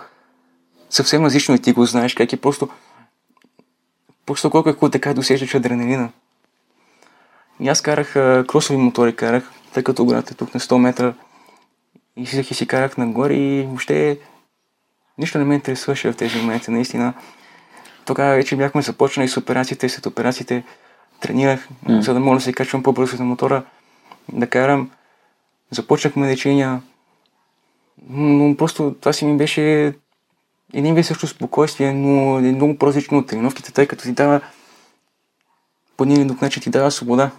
[0.89, 2.69] съвсем различно и ти го знаеш как е просто
[4.25, 6.09] просто колко е така да усещаш адреналина.
[7.59, 8.13] И аз карах
[8.47, 11.13] кросови мотори, карах, тъй като гората е тук на 100 метра.
[12.17, 14.19] И слизах и си карах нагоре и въобще
[15.17, 17.13] нищо не ме интересуваше в тези моменти, наистина.
[18.05, 20.63] Тогава вече бяхме започнали с операциите след операциите
[21.19, 22.01] тренирах, М.
[22.01, 23.63] за да мога да се качвам по-бързо на мотора,
[24.33, 24.91] да карам.
[25.71, 26.81] Започнахме лечения,
[28.09, 29.93] но просто това си ми беше
[30.73, 34.41] един вид също спокойствие, но е много по-различно от тренировките, тъй като ти дава
[35.97, 37.31] по един друг начин ти дава свобода.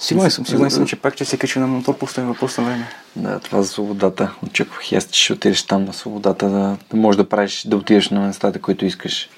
[0.00, 2.64] Сигурен съм, сигурен съм, че пак ще се кача на мотор, просто е въпрос на
[2.64, 2.88] време.
[3.16, 4.34] Да, това за свободата.
[4.46, 7.76] Очаквах и аз, че ще отидеш там на свободата, да, да можеш да правиш, да
[7.76, 9.28] отидеш на местата, които искаш.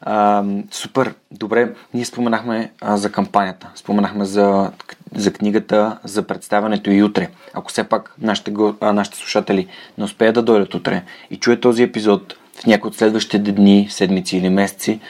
[0.00, 1.72] А, супер, добре.
[1.94, 4.70] Ние споменахме а, за кампанията, споменахме за,
[5.14, 7.28] за книгата, за представянето и утре.
[7.54, 9.66] Ако все пак нашите, а, нашите слушатели
[9.98, 14.36] не успеят да дойдат утре и чуят този епизод в някои от следващите дни, седмици
[14.36, 15.00] или месеци,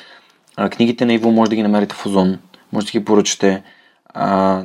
[0.57, 2.39] а, книгите на Иво може да ги намерите в Озон,
[2.73, 3.63] може да ги поръчате.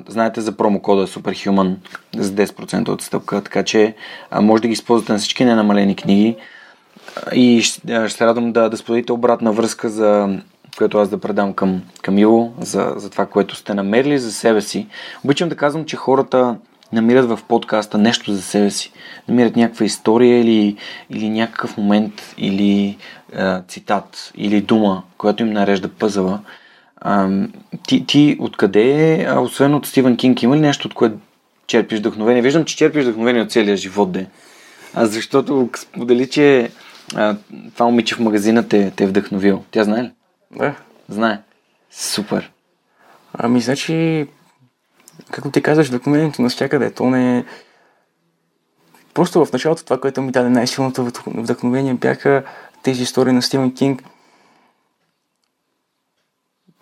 [0.08, 1.76] Знаете за промокода Superhuman
[2.18, 3.95] за 10% отстъпка, така че
[4.32, 6.36] а, може да ги използвате на всички ненамалени книги
[7.34, 10.39] и ще, ще се радвам да, да споделите обратна връзка, за
[10.78, 14.62] което аз да предам към, към Иво, за, за това, което сте намерили за себе
[14.62, 14.88] си.
[15.24, 16.56] Обичам да казвам, че хората
[16.93, 18.91] намират в подкаста нещо за себе си.
[19.28, 20.78] Намират някаква история или,
[21.10, 22.97] или някакъв момент, или
[23.36, 26.39] а, цитат, или дума, която им нарежда пъзела.
[27.06, 27.30] А,
[27.88, 31.18] ти, ти откъде, а, освен от Стивен Кинг, има ли нещо, от което
[31.68, 32.41] черпиш вдъхновение?
[32.41, 34.28] Виждам, че черпиш вдъхновение от целия живот, де.
[34.93, 36.72] А защото сподели, че
[37.16, 37.36] а,
[37.74, 39.64] това момиче в магазина те, те е вдъхновил.
[39.72, 40.12] Тя знае ли?
[40.56, 40.76] Да.
[41.10, 41.39] Знае.
[41.91, 42.51] Супер.
[43.34, 44.28] Ами, значи,
[45.32, 47.43] както ти казваш, вдъхновението навсякъде, то не е...
[49.14, 52.43] Просто в началото това, което ми даде най-силното вдъх- вдъхновение, бяха
[52.84, 54.04] тези истории на Стивен Кинг.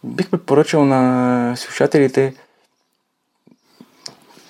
[0.04, 2.34] Бих препоръчал на слушателите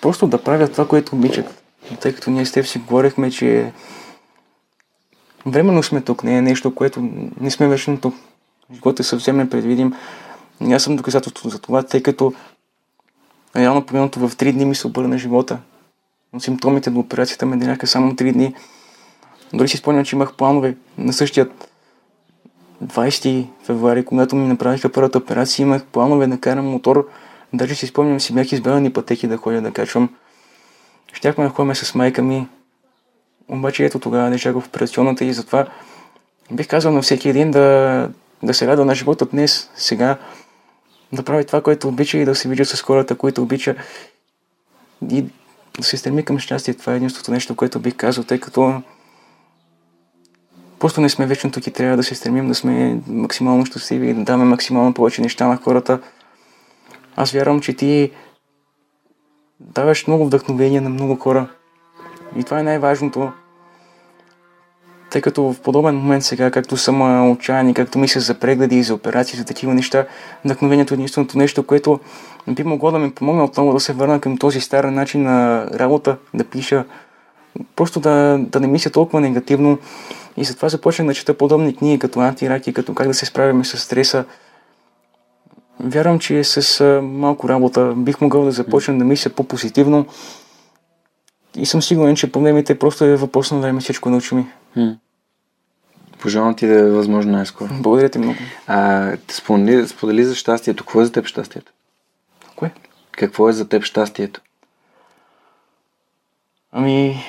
[0.02, 1.64] просто да правят това, което обичат.
[2.02, 3.74] Тъй като ние с теб си говорихме, че
[5.45, 8.16] временно сме тук, не е нещо, което не сме вечно тук.
[8.74, 9.93] Животът е съвсем непредвидим.
[10.62, 12.34] И аз съм доказателство за това, тъй като
[13.56, 15.60] реално погледнато в 3 дни ми се обърна живота.
[16.34, 18.56] Но симптомите до операцията ме деляха само 3 дни.
[19.54, 21.71] Дори си спомням, че имах планове на същият
[22.84, 27.08] 20 февруари, когато ми направиха първата операция, имах планове да карам мотор.
[27.54, 30.10] Даже си спомням, си бях избрани пътеки да ходя да качвам.
[31.14, 32.48] Щяхме да ходим с майка ми.
[33.48, 35.68] Обаче ето тогава не в операционната и затова
[36.52, 38.10] бих казал на всеки един да,
[38.44, 40.18] да се радва на живота днес, сега,
[41.14, 43.76] да прави това, което обича и да се вижда с хората, които обича
[45.12, 45.26] и
[45.78, 46.74] да се стреми към щастие.
[46.74, 48.82] Това е единството нещо, което бих казал, тъй като
[50.82, 54.14] просто не сме вечно тук и трябва да се стремим да сме максимално щастливи и
[54.14, 56.00] да даваме максимално повече неща на хората.
[57.16, 58.12] Аз вярвам, че ти
[59.60, 61.48] даваш много вдъхновение на много хора.
[62.36, 63.32] И това е най-важното.
[65.12, 68.84] Тъй като в подобен момент сега, както съм отчаян и както мисля за прегледи и
[68.84, 70.06] за операции, за такива неща,
[70.46, 72.00] вдъхновението е единственото нещо, което
[72.48, 76.18] би могло да ми помогне отново да се върна към този стар начин на работа,
[76.34, 76.86] да пиша,
[77.76, 79.78] просто да, да не мисля толкова негативно.
[80.38, 83.78] И затова започнах да чета подобни книги, като антираки, като как да се справяме с
[83.78, 84.26] стреса.
[85.80, 90.06] Вярвам, че с малко работа бих могъл да започна да мисля по-позитивно.
[91.56, 94.48] И съм сигурен, че проблемите просто е въпрос на време всичко научи ми.
[96.20, 97.74] Пожелавам ти да е възможно най-скоро.
[97.80, 98.38] Благодаря ти много.
[98.68, 100.84] А, сподели, сподели за щастието.
[100.84, 101.72] Какво е за теб щастието?
[102.56, 102.72] Кое?
[103.12, 104.42] Какво е за теб щастието?
[106.72, 107.24] Ами...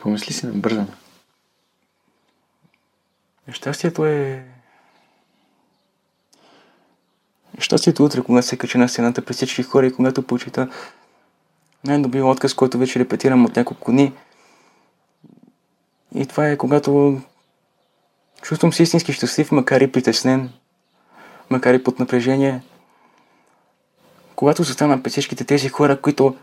[0.00, 0.86] Помисли си набързано.
[3.52, 4.44] Щастието е...
[7.58, 10.68] Щастието утре, когато се качи на стената пред всички хора и когато почита
[11.84, 14.12] най-добрият отказ, който вече репетирам от няколко дни.
[16.14, 17.20] И това е когато
[18.42, 20.52] чувствам се истински щастлив, макар и притеснен,
[21.50, 22.62] макар и под напрежение.
[24.36, 26.36] Когато застана пред всичките тези хора, които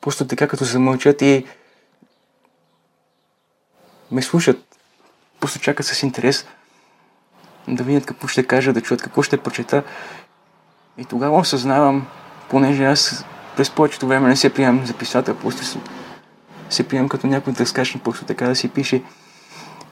[0.00, 1.46] просто така като замълчат и
[4.10, 4.78] ме слушат,
[5.40, 6.46] просто чакат с интерес
[7.68, 9.82] да видят какво ще кажа, да чуят какво ще прочета.
[10.98, 12.06] И тогава осъзнавам,
[12.50, 13.24] понеже аз
[13.56, 15.80] през повечето време не се приемам за писател, просто
[16.70, 19.02] се, приемам като някой да скачне, просто така да си пише.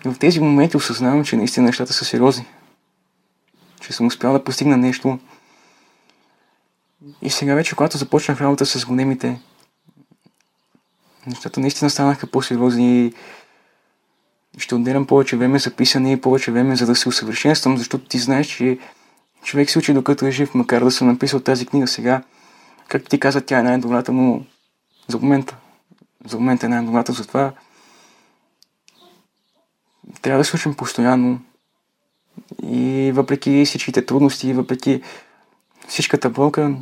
[0.07, 2.47] И в тези моменти осъзнавам, че наистина нещата са сериозни.
[3.81, 5.19] Че съм успял да постигна нещо.
[7.23, 9.41] И сега вече, когато започнах работа с големите,
[11.27, 13.15] нещата наистина станаха по-сериозни и
[14.59, 18.19] ще отделям повече време за писане и повече време за да се усъвършенствам, защото ти
[18.19, 18.79] знаеш, че
[19.43, 22.23] човек се учи докато е жив, макар да съм написал тази книга сега.
[22.89, 24.45] Както ти каза, тя е най-добрата, но
[25.09, 25.57] за момента.
[26.27, 27.53] За момента е най-добрата, затова
[30.23, 31.41] трябва да свършим постоянно.
[32.63, 35.03] И въпреки всичките трудности, въпреки
[35.89, 36.75] всичката болка,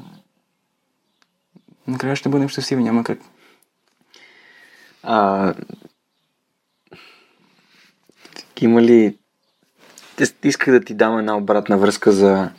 [1.86, 3.18] накрая ще бъдем щастливи, няма как.
[5.02, 5.54] А,
[8.61, 9.16] има ли...
[10.42, 12.50] Исках да ти дам една обратна връзка за,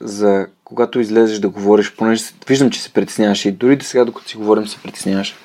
[0.00, 4.28] за когато излезеш да говориш, понеже виждам, че се притесняваш и дори до сега, докато
[4.28, 5.36] си говорим, се притесняваш.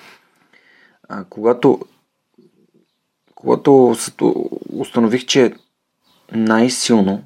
[1.09, 1.79] А, когато,
[3.35, 3.95] когато
[4.73, 5.53] установих, че
[6.31, 7.23] най-силно,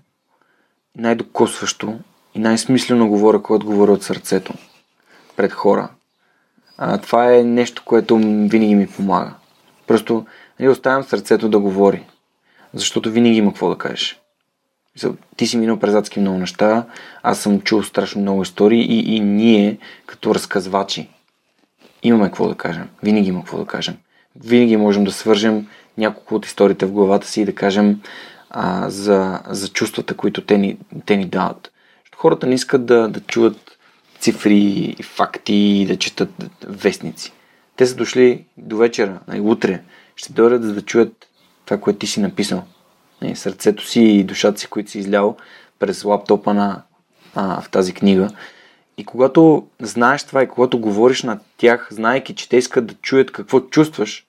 [0.96, 2.00] най-докосващо
[2.36, 4.54] и най-смислено говоря, когато говоря от сърцето
[5.36, 5.90] пред хора,
[6.78, 9.34] а, това е нещо, което винаги ми помага.
[9.88, 10.26] Просто
[10.60, 12.06] нали, оставям сърцето да говори.
[12.76, 14.22] Защото винаги има какво да кажеш.
[15.38, 16.86] Ти си минал през адски много неща,
[17.24, 21.10] аз съм чул страшно много истории и, и ние, като разказвачи,
[22.04, 22.90] имаме какво да кажем.
[23.04, 23.98] Винаги има какво да кажем.
[24.44, 25.68] Винаги можем да свържем
[25.98, 28.02] няколко от историите в главата си и да кажем
[28.50, 31.72] а, за, за чувствата, които те ни, те ни дават.
[32.16, 33.78] Хората не искат да, да чуват
[34.20, 36.30] цифри, факти, да четат
[36.68, 37.34] вестници.
[37.76, 39.82] Те са дошли до вечера, най- утре.
[40.16, 41.25] Ще дойдат да чуят
[41.66, 42.64] това, което ти си написал.
[43.22, 45.38] И сърцето си и душата си, които си излял
[45.80, 46.82] през лаптопа на,
[47.36, 48.30] а, в тази книга.
[48.98, 53.32] И когато знаеш това и когато говориш на тях, знаеки, че те искат да чуят
[53.32, 54.26] какво чувстваш,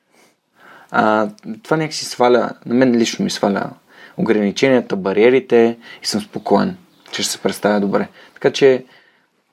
[0.91, 1.29] а,
[1.63, 3.71] това някак си сваля, на мен лично ми сваля
[4.17, 6.77] ограниченията, бариерите и съм спокоен,
[7.11, 8.09] че ще се представя добре.
[8.35, 8.85] Така че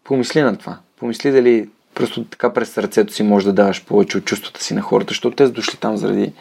[0.03, 0.77] помисли на това.
[0.99, 4.81] Помисли дали просто така през сърцето си можеш да даваш повече от чувствата си на
[4.81, 6.33] хората, защото те са дошли там заради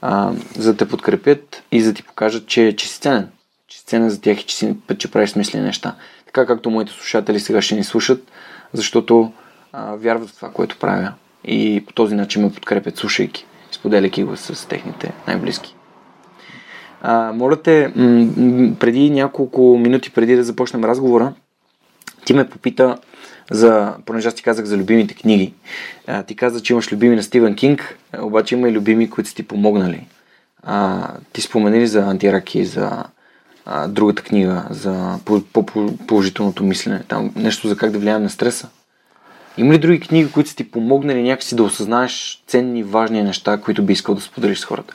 [0.00, 3.28] а, за да те подкрепят и за да ти покажат, че, че си ценен.
[3.68, 5.94] Че си ценен за тях и че, си, че правиш смислени неща.
[6.26, 8.32] Така както моите слушатели сега ще ни слушат,
[8.72, 9.32] защото
[9.72, 11.12] а, вярват в това, което правя
[11.44, 15.74] и по този начин ме подкрепят, слушайки, споделяйки го с техните най-близки.
[17.02, 21.32] А, моля те, м- преди няколко минути преди да започнем разговора,
[22.24, 22.96] ти ме попита
[23.50, 25.54] за, понеже аз ти казах за любимите книги.
[26.06, 29.36] А, ти каза, че имаш любими на Стивен Кинг, обаче има и любими, които са
[29.36, 30.06] ти помогнали.
[30.62, 33.04] А, ти спомени ли за антираки, за
[33.66, 35.18] а, другата книга, за
[35.52, 38.68] по-положителното мислене, там нещо за как да влияем на стреса?
[39.58, 43.82] Има ли други книги, които са ти помогнали някакси да осъзнаеш ценни, важни неща, които
[43.82, 44.94] би искал да споделиш с хората?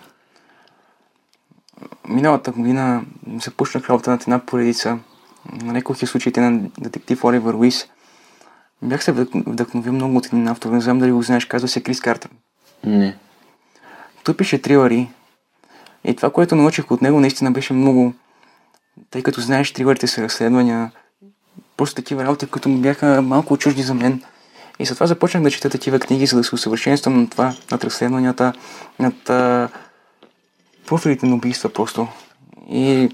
[2.08, 3.02] Миналата година
[3.43, 4.99] започнах работа над една поредица.
[5.64, 7.88] Нарекох я случаите на детектив Оливър Уис–
[8.84, 12.02] Бях се вдъхновил много от един автор, не знам дали го знаеш, казва се Крис
[12.02, 12.32] Картер.
[12.84, 13.18] Не.
[14.24, 15.10] Той пише трилъри.
[16.04, 18.14] И това, което научих от него, наистина беше много...
[19.10, 20.92] Тъй като знаеш, трилърите са разследвания,
[21.78, 24.24] просто такива работи, които бяха малко чужди за мен.
[24.80, 28.54] И затова започнах да чета такива книги, за да се усъвършенствам на това, над разследванията,
[29.00, 29.16] над
[30.88, 32.08] профилите на убийства просто.
[32.70, 33.10] И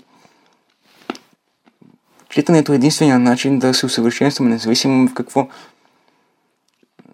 [2.29, 5.47] четенето е единствения начин да се усъвършенстваме, независимо в какво.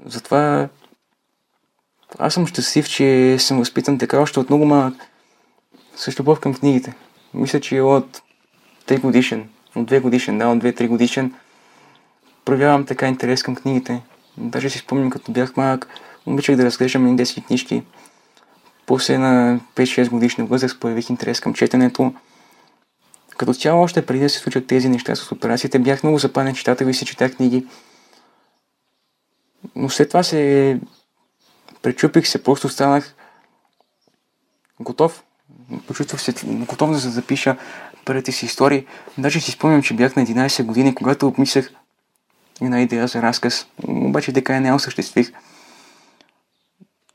[0.06, 0.70] Затова
[2.20, 4.94] аз съм щастлив, че съм възпитан така още от много малък.
[5.96, 6.94] Също любов към книгите.
[7.34, 8.22] Мисля, че от
[8.88, 11.34] 3 годишен, от 2 годишен, да, от 2-3 годишен,
[12.46, 14.02] проявявам така интерес към книгите.
[14.38, 15.88] Даже си спомням, като бях малък,
[16.26, 17.84] обичах да разглеждам индийски книжки.
[18.86, 22.14] После на 5-6 годишна възраст появих интерес към четенето.
[23.38, 26.86] Като цяло, още преди да се случат тези неща с операциите, бях много запален читател
[26.86, 27.66] и си четах книги.
[29.76, 30.80] Но след това се
[31.82, 33.16] пречупих се, просто станах
[34.80, 35.24] готов.
[35.88, 37.58] Почувствах се готов да запиша
[38.06, 38.86] първите си истории.
[39.18, 41.72] Даже си спомням, че бях на 11 години, когато обмислях
[42.62, 43.68] една идея за разказ.
[43.88, 45.32] Обаче така и не осъществих.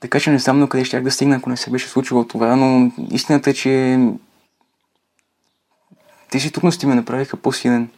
[0.00, 2.56] Така че не знам на къде щях да стигна, ако не се беше случило това,
[2.56, 3.98] но истината е, че
[6.31, 7.89] тези трудности ме направиха по-силен.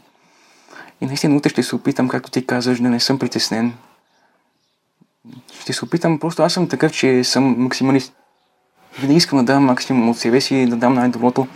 [1.00, 3.74] И наистина утре ще се опитам, както ти казваш, да не съм притеснен.
[5.60, 8.12] Ще се опитам, просто аз съм такъв, че съм максималист.
[8.98, 11.48] Винаги искам да дам максимум от себе си, да дам най-доброто.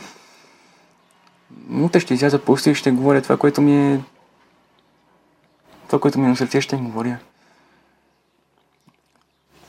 [1.70, 4.00] Утре ще изляза просто и ще говоря това, което ми е...
[5.86, 7.18] Това, което ми е на сърце, ще говоря.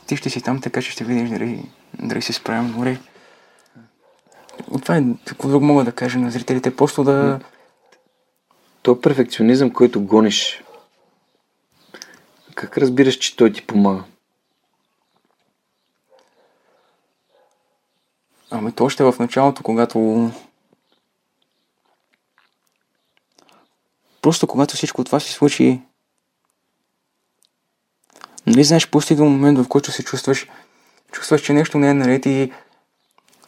[0.06, 1.64] Ти ще си там, така че ще видиш дали,
[1.98, 2.98] дали се справям добре.
[4.82, 6.76] Това е какво друго мога да кажа на зрителите.
[6.76, 7.40] Просто да...
[8.82, 10.62] То перфекционизъм, който гониш,
[12.54, 14.04] как разбираш, че той ти помага?
[18.50, 20.30] Ами то още в началото, когато...
[24.22, 25.80] Просто когато всичко това се случи,
[28.46, 30.48] нали знаеш, пусти до момент, в който се чувстваш,
[31.12, 32.52] чувстваш, че нещо не е наред и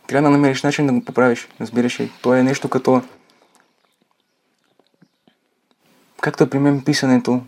[0.08, 1.48] трябва да намериш начин да го поправиш.
[1.60, 2.12] Разбираш ли?
[2.22, 3.02] То е нещо като...
[6.20, 7.40] Както при мен писането,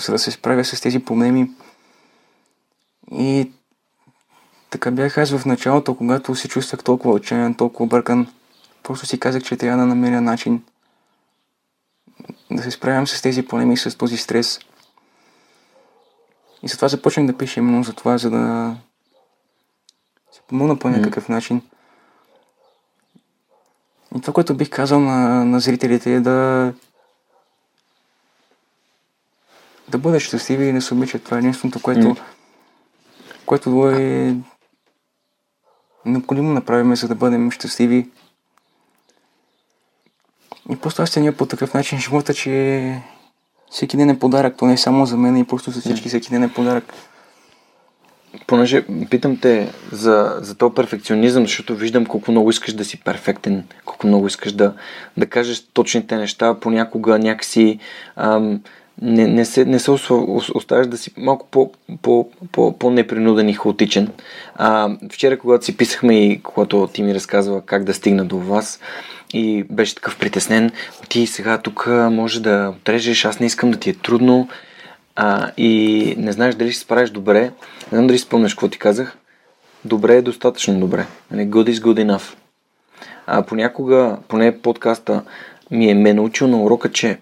[0.00, 1.50] за да се справя с тези проблеми.
[3.12, 3.50] И
[4.70, 8.26] така бях аз в началото, когато се чувствах толкова отчаян, толкова объркан.
[8.82, 10.62] Просто си казах, че трябва да намеря начин
[12.50, 14.58] да се справям с тези проблеми, с този стрес.
[16.62, 18.76] И затова започнах да пиша именно за това, за да
[20.32, 21.30] се помогна по някакъв mm.
[21.30, 21.62] начин.
[24.16, 26.72] И това, което бих казал на, на зрителите е да
[29.88, 31.24] да бъдат щастливи и да се обичат.
[31.24, 32.20] Това е единственото, което, mm.
[33.46, 34.36] което е
[36.04, 38.10] необходимо да направим, за да бъдем щастливи.
[40.70, 43.02] И просто аз ценя по такъв начин живота, че
[43.70, 44.56] всеки ден е подарък.
[44.56, 46.84] То не е само за мен и просто за всички всеки ден е подарък.
[48.46, 53.64] Понеже питам те за, за този перфекционизъм, защото виждам колко много искаш да си перфектен,
[53.84, 54.72] колко много искаш да,
[55.16, 57.78] да кажеш точните неща, понякога някакси
[58.16, 58.60] ам,
[59.02, 59.90] не, не, се, не се
[60.54, 61.72] оставяш да си малко по,
[62.02, 64.08] по, по, по-непринуден и хаотичен.
[64.54, 68.80] А, вчера, когато си писахме и когато ти ми разказва как да стигна до вас
[69.32, 70.70] и беше такъв притеснен,
[71.08, 74.48] ти сега тук може да отрежеш, аз не искам да ти е трудно
[75.16, 77.40] а, и не знаеш дали ще справиш добре.
[77.42, 77.52] Не
[77.98, 79.18] знам дали спомняш какво ти казах.
[79.84, 81.06] Добре е достатъчно добре.
[81.30, 82.34] Нали, good is good enough.
[83.26, 85.22] А понякога, поне подкаста
[85.70, 87.20] ми е ме научил на урока, че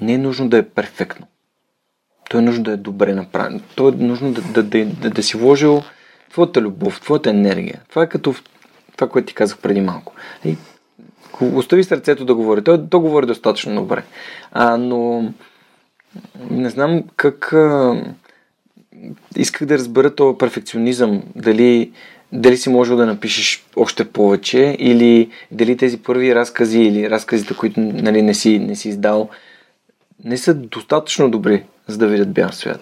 [0.00, 1.26] не е нужно да е перфектно.
[2.30, 3.60] То е нужно да е добре направено.
[3.74, 5.82] То е нужно да, да, да, да, да си вложил
[6.30, 7.80] твоята любов, твоята енергия.
[7.88, 8.34] Това е като
[8.96, 10.12] това, което ти казах преди малко.
[10.44, 10.56] И,
[11.40, 12.64] остави сърцето да говори.
[12.64, 14.02] Той, то говори достатъчно добре.
[14.52, 15.32] А, но
[16.50, 17.54] не знам как
[19.36, 21.22] исках да разбера този перфекционизъм.
[21.36, 21.92] Дали,
[22.32, 27.80] дали си можел да напишеш още повече или дали тези първи разкази или разказите, които
[27.80, 29.28] нали, не, си, не си издал,
[30.24, 32.80] не са достатъчно добри, за да видят бял свят.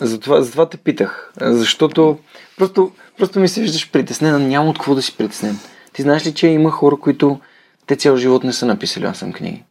[0.00, 1.32] Затова, затова те питах.
[1.40, 2.18] Защото
[2.56, 5.58] просто, просто ми се виждаш притеснен, няма от какво да си притеснен.
[5.92, 7.40] Ти знаеш ли, че има хора, които
[7.86, 9.62] те цял живот не са написали 8 книги.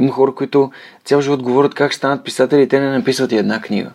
[0.00, 0.72] Има хора, които
[1.04, 3.92] цял живот говорят как станат писатели и те не написват и една книга.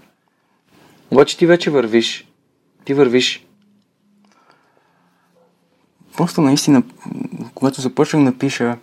[1.12, 2.28] Обаче ти вече вървиш.
[2.86, 3.46] Ти вървиш.
[6.18, 6.84] Просто наистина,
[7.56, 8.78] когато започнах да пиша,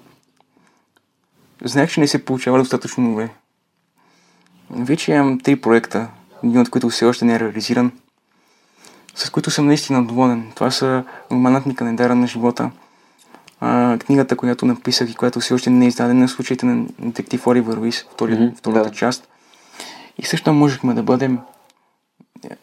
[1.64, 3.30] знаех, че не се получава достатъчно добре.
[4.70, 6.08] Вече имам три проекта,
[6.44, 7.92] един от които все още не е реализиран,
[9.14, 10.52] с които съм наистина доволен.
[10.54, 12.70] Това са романът ми календара на живота,
[13.62, 17.76] а, книгата, която написах и която все още не е издадена, случаите на детектив Оливър
[17.76, 18.94] Руис, втори, Мгм, втората да.
[18.94, 19.28] част.
[20.18, 21.38] И също можехме да бъдем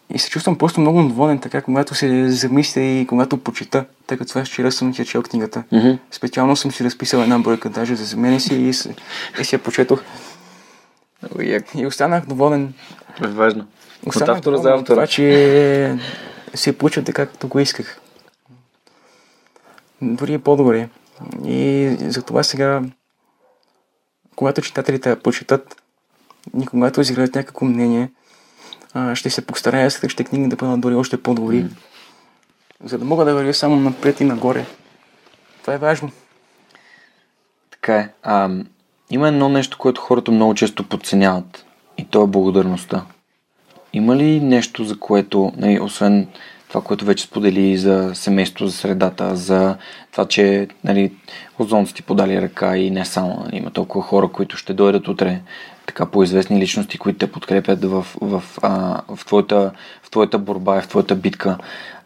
[0.09, 4.39] и се чувствам просто много доволен така, когато се замисля и когато почита, тъй като
[4.39, 5.63] аз вчера съм си чел книгата.
[5.71, 5.89] Мгм.
[6.11, 8.89] Специално съм си разписал една бройка даже за мен си и, с-
[9.41, 10.01] и си я почетох.
[11.75, 12.73] И останах доволен.
[13.21, 13.65] Важно.
[14.05, 15.07] От Останах автора за от това, автора.
[15.07, 15.97] че
[16.53, 17.99] се получил така, както го исках.
[20.01, 20.89] Дори е по-добре.
[21.45, 22.81] И затова сега,
[24.35, 25.81] когато читателите почитат
[26.61, 28.11] и когато изградят някакво мнение,
[29.13, 31.65] ще се постарая следващите книги да бъдат дори още по-добри,
[32.83, 34.65] за да мога да вървя само напред и нагоре.
[35.61, 36.11] Това е важно.
[37.71, 38.13] Така е.
[38.23, 38.49] А,
[39.09, 41.65] има едно нещо, което хората много често подценяват.
[41.97, 43.05] И то е благодарността.
[43.93, 46.27] Има ли нещо, за което, нали, освен
[46.69, 49.75] това, което вече сподели за семейство, за средата, за
[50.11, 51.11] това, че нали,
[51.59, 53.41] озон са ти подали ръка и не само.
[53.45, 55.41] Нали, има толкова хора, които ще дойдат утре,
[55.85, 59.71] така по-известни личности, които те подкрепят в, в, а, в, твоята,
[60.03, 61.57] в твоята борба и в твоята битка.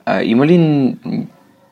[0.05, 0.57] А, има ли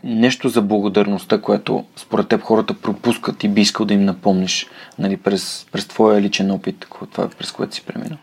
[0.03, 4.67] нещо за благодарността, което според теб хората пропускат и би искал да им напомниш
[4.99, 8.17] нали, през, през твоя личен опит, това, през което си преминал?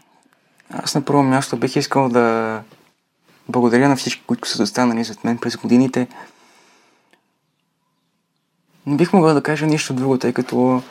[0.71, 2.61] Аз на първо място бих искал да
[3.49, 6.09] благодаря на всички, които са застанали зад мен през годините.
[8.87, 10.83] Не бих могъл да кажа нищо друго, тъй като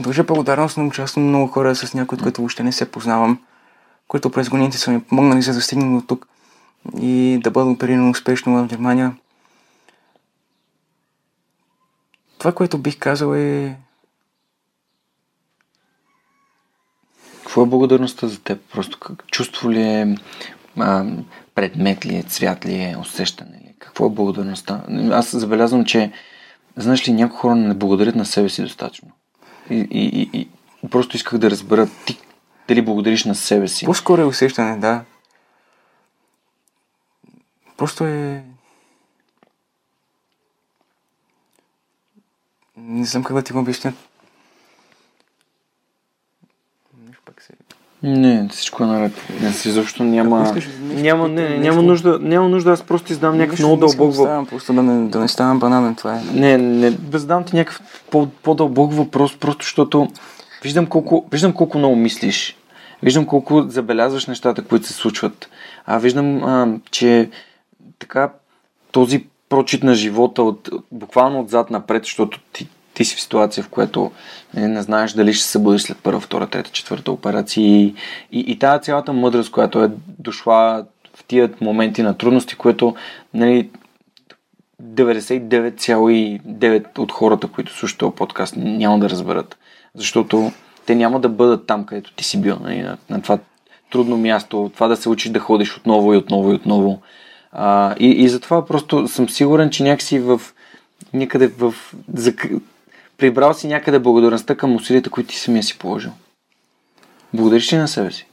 [0.00, 3.38] дължа благодарност на участвам много хора с някои, от които въобще не се познавам,
[4.08, 6.28] които през годините са ми помогнали за да стигна до тук
[7.00, 9.16] и да бъда опериран успешно в Германия.
[12.38, 13.76] Това, което бих казал е
[17.52, 18.60] Какво е благодарността за теб?
[18.72, 20.16] Просто как, чувство ли е,
[20.78, 21.06] а,
[21.54, 23.74] предмет ли е, цвят ли е, усещане ли е?
[23.78, 24.84] Какво е благодарността?
[25.12, 26.12] Аз забелязвам, че
[26.76, 29.10] знаеш ли, някои хора не благодарят на себе си достатъчно.
[29.70, 30.48] И, и, и, и
[30.90, 32.18] просто исках да разбера ти
[32.68, 33.84] дали благодариш на себе си.
[33.84, 35.04] По-скоро е усещане, да.
[37.76, 38.44] Просто е...
[42.76, 43.92] Не знам как да ти го обясня.
[47.06, 47.52] Нещо пак се...
[48.02, 49.12] Не, всичко е наред.
[49.42, 50.40] Не, си изобщо няма...
[50.40, 51.60] Ако искаш нещо, няма, не, нещо.
[51.60, 54.48] няма, нужда, няма нужда, аз просто издам някакъв Нищо много дълбок да въпрос.
[54.50, 56.22] Просто да не, да не ставам бананен, това е.
[56.34, 57.80] Не, не, да задам ти някакъв
[58.10, 60.08] по- по-дълбок въпрос, просто защото
[60.62, 62.56] виждам колко, виждам колко много мислиш.
[63.02, 65.48] Виждам колко забелязваш нещата, които се случват.
[65.86, 67.30] А виждам, а, че
[67.98, 68.32] така
[68.92, 73.68] този прочит на живота от, буквално отзад напред, защото ти, ти си в ситуация, в
[73.68, 74.10] която
[74.54, 77.94] не, не знаеш дали ще се събудиш след първа, втора, трета, четвърта операция и,
[78.32, 80.84] и, и тази цялата мъдрост, която е дошла
[81.14, 82.94] в тия моменти на трудности, което
[83.34, 83.70] нали,
[84.82, 89.58] 99,9 от хората, които слушат този подкаст, няма да разберат.
[89.94, 90.52] Защото
[90.86, 92.58] те няма да бъдат там, където ти си бил.
[92.62, 93.38] Нали, на, на това
[93.90, 97.00] трудно място, това да се учиш да ходиш отново и отново и отново.
[97.52, 100.40] А, и, и затова просто съм сигурен, че някакси в
[101.14, 101.74] някъде в...
[103.22, 106.12] прибрал си някъде благодарността към усилията, които ти самия си положил.
[107.34, 108.26] Благодариш ли на себе си?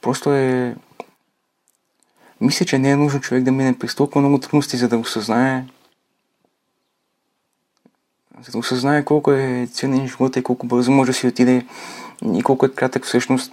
[0.00, 0.76] Просто е...
[2.40, 5.64] Мисля, че не е нужно човек да мине през толкова много трудности, за да осъзнае
[8.40, 11.66] за да осъзнае колко е ценен живота и колко бързо може да си отиде
[12.34, 13.52] и колко е кратък всъщност.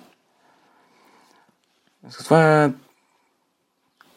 [2.09, 2.71] Затова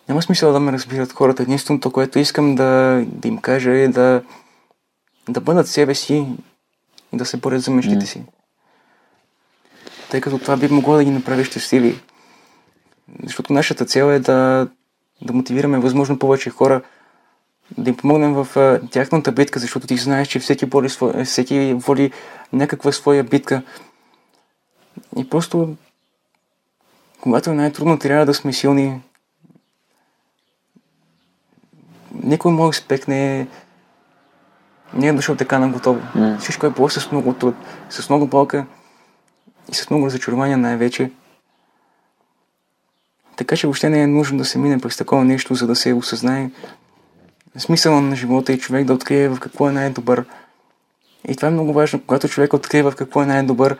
[0.08, 1.42] няма смисъл да ме разбират хората.
[1.42, 4.22] Единственото, което искам да, да им кажа е да,
[5.28, 6.26] да бъдат себе си
[7.12, 8.24] и да се борят за мечтите си.
[10.10, 12.00] Тъй като това би могло да ги направи щастливи.
[13.22, 14.68] Защото нашата цел е да,
[15.22, 16.82] да мотивираме възможно повече хора,
[17.78, 20.88] да им помогнем в а, тяхната битка, защото ти знаеш, че всеки води,
[21.24, 22.10] всеки води
[22.52, 23.62] някаква своя битка.
[25.16, 25.76] И просто,
[27.20, 29.00] когато е най-трудно, трябва да сме силни.
[32.22, 33.46] Никой мой успех не е,
[34.94, 36.00] не е дошъл така на готово.
[36.14, 36.38] М.
[36.40, 37.54] Всичко е било с много труд,
[37.90, 38.66] с много болка
[39.72, 41.10] и с много разочарования най-вече.
[43.36, 45.92] Така че въобще не е нужно да се мине през такова нещо, за да се
[45.92, 46.50] осъзнае
[47.58, 50.24] смисъла на живота и човек да открие в какво е най-добър.
[51.28, 53.76] И това е много важно, когато човек открие в какво е най-добър,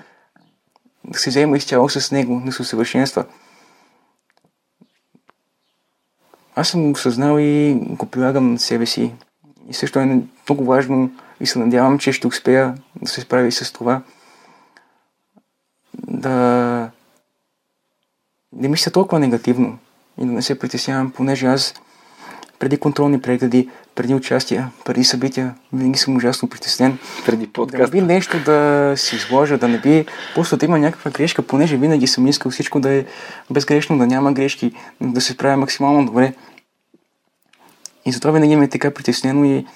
[1.04, 3.24] да се взема изцяло с него, да се усъвършенства.
[6.56, 9.12] Аз съм осъзнал и го прилагам на себе си.
[9.68, 11.10] И също е много важно
[11.40, 14.02] и се надявам, че ще успея да се справя и с това.
[16.08, 16.90] Да
[18.52, 19.78] не мисля толкова негативно
[20.18, 21.74] и да не се притеснявам, понеже аз
[22.58, 26.98] преди контролни прегледи, преди участия, преди събития, винаги съм ужасно притеснен.
[27.26, 27.90] Преди подкаст.
[27.90, 31.42] Да не би нещо да си изложа, да не би просто да има някаква грешка,
[31.42, 33.04] понеже винаги съм искал всичко да е
[33.50, 36.34] безгрешно, да няма грешки, да се справя максимално добре.
[38.06, 39.66] И затова винаги ме е така притеснено и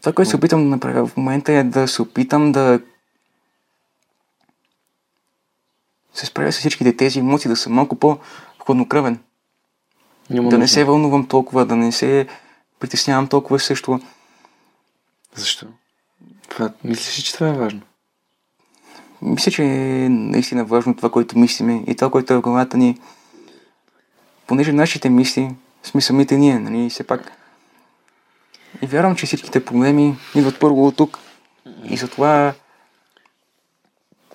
[0.00, 2.80] това, което се опитам да направя в момента е да се опитам да
[6.14, 9.18] се справя с всичките тези емоции, да съм малко по-хладнокръвен.
[10.32, 12.26] Няма да не се вълнувам толкова, да не се
[12.80, 14.00] притеснявам толкова също.
[15.34, 15.66] Защо?
[16.48, 17.80] Това, мислиш ли, че това е важно?
[19.22, 22.98] Мисля, че е наистина важно това, което мислиме и това, което е в главата ни.
[24.46, 27.32] Понеже нашите мисли сме самите ние, нали, все пак.
[28.82, 31.18] И вярвам, че всичките проблеми идват първо от тук.
[31.84, 32.54] И затова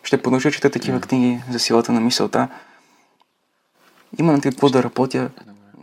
[0.03, 2.49] ще продължа чета такива книги за силата на мисълта.
[4.19, 5.29] Има над какво да работя.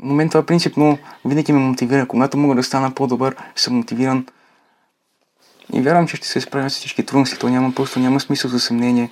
[0.05, 2.09] На мен това принципно винаги ме мотивира.
[2.09, 4.27] Когато мога да стана по-добър, съм мотивиран.
[5.73, 7.39] И вярвам, че ще се справя с всички трудности.
[7.39, 9.11] То няма, просто няма смисъл за съмнение.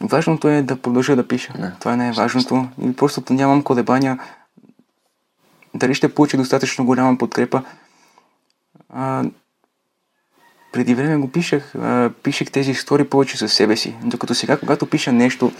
[0.00, 1.52] Важното е да продължа да пиша.
[1.58, 1.72] Да.
[1.80, 2.68] Това не е важното.
[2.82, 4.18] И просто нямам колебания.
[5.74, 7.62] Дали ще получи достатъчно голяма подкрепа.
[8.88, 9.24] А,
[10.72, 11.74] преди време го пишех.
[11.74, 13.96] А, пишех тези истории повече за себе си.
[14.04, 15.52] Докато сега, когато пиша нещо,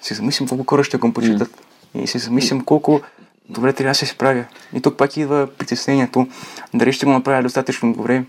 [0.00, 1.68] се замислям колко хора ще го прочитат.
[1.94, 3.00] И се замислям колко
[3.48, 4.44] добре трябва да се справя.
[4.74, 6.26] И тук пак идва притеснението.
[6.74, 8.24] Дали ще го направя достатъчно добре.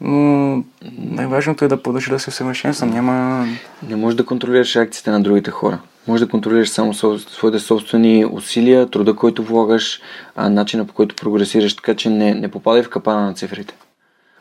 [0.00, 0.62] Но
[0.98, 2.90] най-важното е да продължа да се усъвършенствам.
[2.90, 3.46] Няма...
[3.88, 5.78] Не можеш да контролираш реакциите на другите хора.
[6.06, 10.00] Може да контролираш само своите собствени усилия, труда, който влагаш,
[10.36, 13.74] а, начина по който прогресираш, така че не, не попадай в капана на цифрите.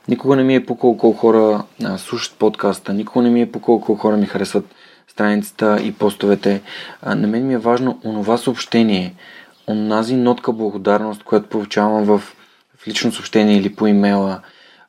[0.07, 3.81] Никога не ми е пукало колко хора а, слушат подкаста, никога не ми е пукало
[3.81, 4.65] колко хора ми харесват
[5.17, 6.61] страницата и постовете.
[7.01, 9.13] А, на мен ми е важно онова съобщение,
[9.67, 12.17] онази нотка благодарност, която получавам в,
[12.77, 14.39] в лично съобщение или по имейла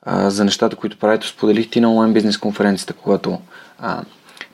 [0.03, 1.27] а, за нещата, които правите.
[1.27, 3.39] Споделих ти на онлайн бизнес конференцията, когато
[3.79, 4.03] а,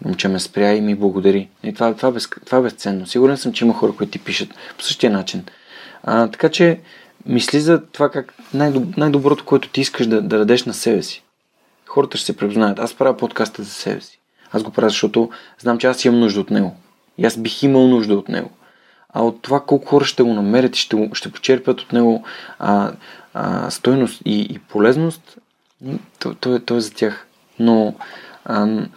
[0.04, 1.48] момче ме спря и ми благодари.
[1.62, 3.06] И това, това, без, това е безценно.
[3.06, 4.48] Сигурен съм, че има хора, които ти пишат
[4.78, 5.44] по същия начин.
[6.02, 6.80] А, така че
[7.26, 11.22] мисли за това как най-доб- най-доброто, което ти искаш да, да дадеш на себе си.
[11.86, 12.78] Хората ще се препознаят.
[12.78, 14.20] Аз правя подкаста за себе си.
[14.54, 16.76] Аз го правя, защото знам, че аз имам нужда от него.
[17.18, 18.50] И аз бих имал нужда от него.
[19.08, 22.24] А от това колко хора ще го намерят и ще, ще почерпят от него
[22.58, 22.92] а,
[23.34, 25.38] а, стойност и, и полезност,
[26.18, 27.26] то, то, е, то е за тях.
[27.58, 27.94] Но
[28.44, 28.88] ам,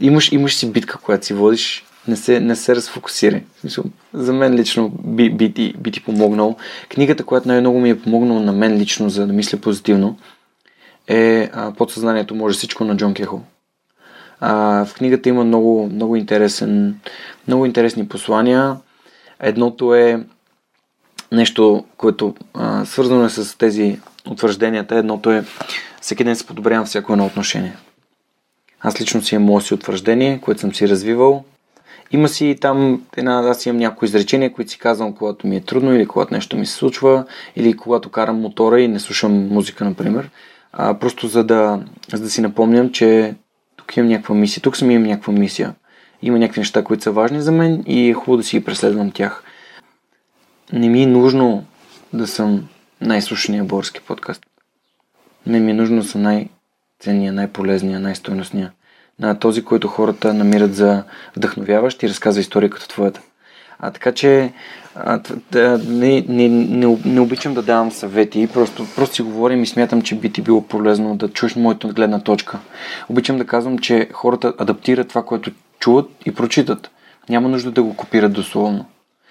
[0.00, 3.44] имаш, имаш си битка, която си водиш, не се, не се разфокусирай.
[4.12, 6.56] За мен лично би, би, ти, би ти помогнал.
[6.88, 10.18] Книгата, която най-много ми е помогнала на мен лично, за да мисля позитивно,
[11.06, 13.42] е а, Подсъзнанието може всичко на Джон Кехол.
[14.40, 17.00] А, в книгата има много, много, интересен,
[17.48, 18.76] много интересни послания.
[19.40, 20.24] Едното е
[21.32, 24.00] нещо, което а, свързано е с тези
[24.30, 24.96] утвържденията.
[24.96, 25.44] Едното е
[26.00, 27.76] всеки ден се подобрявам всяко едно отношение.
[28.80, 31.44] Аз лично си имам си утвърждение, което съм си развивал.
[32.10, 35.94] Има си там една, аз имам някои изречения, които си казвам, когато ми е трудно
[35.94, 37.24] или когато нещо ми се случва,
[37.56, 40.30] или когато карам мотора и не слушам музика, например.
[40.72, 41.80] А, просто за да,
[42.12, 43.34] за да си напомням, че
[43.86, 45.74] тук имам някаква мисия, тук съм имам някаква мисия.
[46.22, 49.10] Има някакви неща, които са важни за мен и е хубаво да си ги преследвам
[49.10, 49.42] тях.
[50.72, 51.64] Не ми е нужно
[52.12, 52.68] да съм
[53.00, 54.46] най-слушания български подкаст.
[55.46, 58.72] Не ми е нужно да съм най-ценния, най-полезния, най-стойностния.
[59.18, 61.04] На този, който хората намират за
[61.36, 63.20] вдъхновяващ и разказва история като твоята.
[63.78, 64.52] А така че
[64.94, 65.20] а,
[65.50, 70.02] да, не, не, не, не обичам да давам съвети, просто, просто си говорим и смятам,
[70.02, 72.58] че би ти било полезно да чуеш моята гледна точка.
[73.08, 76.90] Обичам да казвам, че хората адаптират това, което чуват и прочитат.
[77.28, 78.84] Няма нужда да го копират дословно.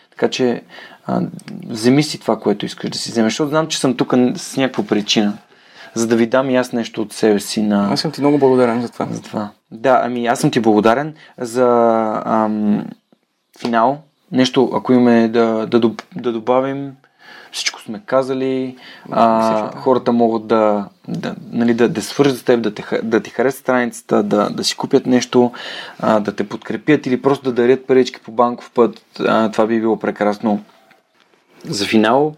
[0.10, 0.62] Така че
[1.06, 1.22] а,
[1.68, 4.84] вземи си това, което искаш да си вземеш, защото знам, че съм тук с някаква
[4.84, 5.34] причина,
[5.94, 7.94] за да ви дам и аз нещо от себе си на...
[7.94, 9.08] Аз съм ти много благодарен за това.
[9.12, 9.50] За това.
[9.72, 11.68] Да, ами аз съм ти благодарен за
[12.26, 12.86] ам,
[13.60, 14.02] финал.
[14.32, 16.92] Нещо, ако имаме да, да, да добавим,
[17.52, 18.76] всичко сме казали,
[19.12, 23.30] а, хората могат да, да, нали, да, да свържат с теб, да, те, да ти
[23.30, 25.52] харесат страницата, да, да си купят нещо,
[26.00, 29.02] а, да те подкрепят или просто да дарят парички по банков път.
[29.20, 30.64] А, това би било прекрасно.
[31.64, 32.36] За финал,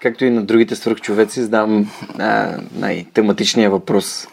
[0.00, 4.26] както и на другите свръхчовеци, задам а, най-тематичния въпрос.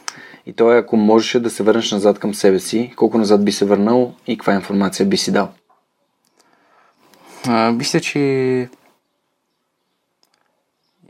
[0.46, 3.52] И то е, ако можеш да се върнеш назад към себе си, колко назад би
[3.52, 5.50] се върнал и каква информация би си дал?
[7.48, 8.70] Мисля, че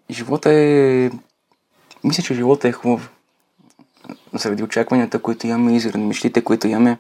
[0.10, 1.10] живота е
[2.04, 3.12] Мисля, че живота е хубав.
[4.34, 6.98] Заради очакванията, които имаме и заради мечтите, които имаме.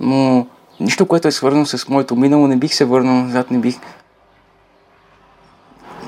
[0.00, 0.46] Но
[0.80, 3.76] нищо, което е свързано с моето минало, не бих се върнал назад, не бих...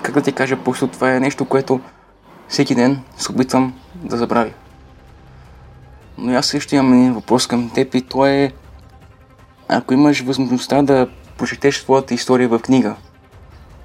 [0.02, 1.80] Как да ти кажа, просто това е нещо, което
[2.48, 4.52] всеки ден се опитвам да забравя.
[6.18, 8.52] Но аз също имам един въпрос към теб и то е
[9.68, 11.08] ако имаш възможността да
[11.39, 12.97] прочетеш своята история в книга,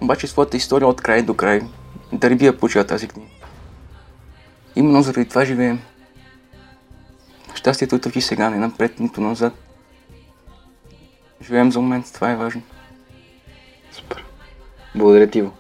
[0.02, 1.62] обаче своята история от край до край,
[2.14, 3.30] дали би я почела тази книга?
[4.76, 5.80] Именно заради това живеем.
[7.56, 9.54] Щастието е тук и сега, не напред, нито назад.
[11.44, 12.62] Живеем за момент, това е важно.
[13.92, 14.24] Супер.
[14.96, 15.52] Благодаря ти, Иво.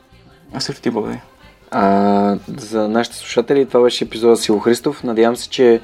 [0.53, 1.21] Аз също ти благодаря.
[1.71, 5.03] А, за нашите слушатели това беше епизода с Иво Христов.
[5.03, 5.81] Надявам се, че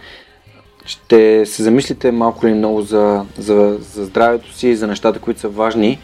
[0.85, 5.39] ще се замислите малко или много за, за, за здравето си и за нещата, които
[5.39, 5.99] са важни.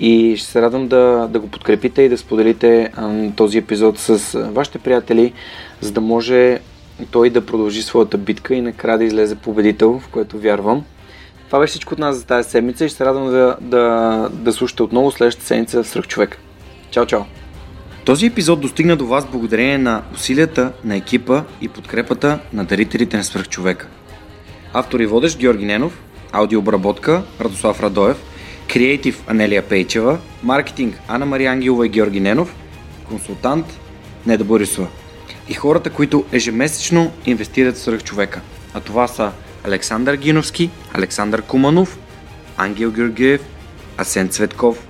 [0.00, 2.92] И ще се радвам да, да го подкрепите и да споделите
[3.36, 5.32] този епизод с вашите приятели,
[5.80, 6.58] за да може
[7.10, 10.84] той да продължи своята битка и накрая да излезе победител, в което вярвам.
[11.46, 14.52] Това беше всичко от нас за тази седмица и ще се радвам да, да, да
[14.52, 16.38] слушате отново следващата седмица в човек.
[16.90, 17.20] Чао, чао!
[18.04, 23.24] Този епизод достигна до вас благодарение на усилията на екипа и подкрепата на дарителите на
[23.24, 23.88] свръхчовека.
[24.72, 25.98] Автор и водещ Георги Ненов,
[26.32, 28.16] аудиообработка Радослав Радоев,
[28.68, 32.54] креатив Анелия Пейчева, маркетинг Анна Мария Ангелова и Георги Ненов,
[33.08, 33.66] консултант
[34.26, 34.88] Неда Борисова.
[35.48, 38.40] И хората, които ежемесечно инвестират в свръхчовека.
[38.74, 39.32] А това са
[39.64, 41.98] Александър Гиновски, Александър Куманов,
[42.56, 43.40] Ангел Георгиев,
[43.96, 44.86] Асен Цветков,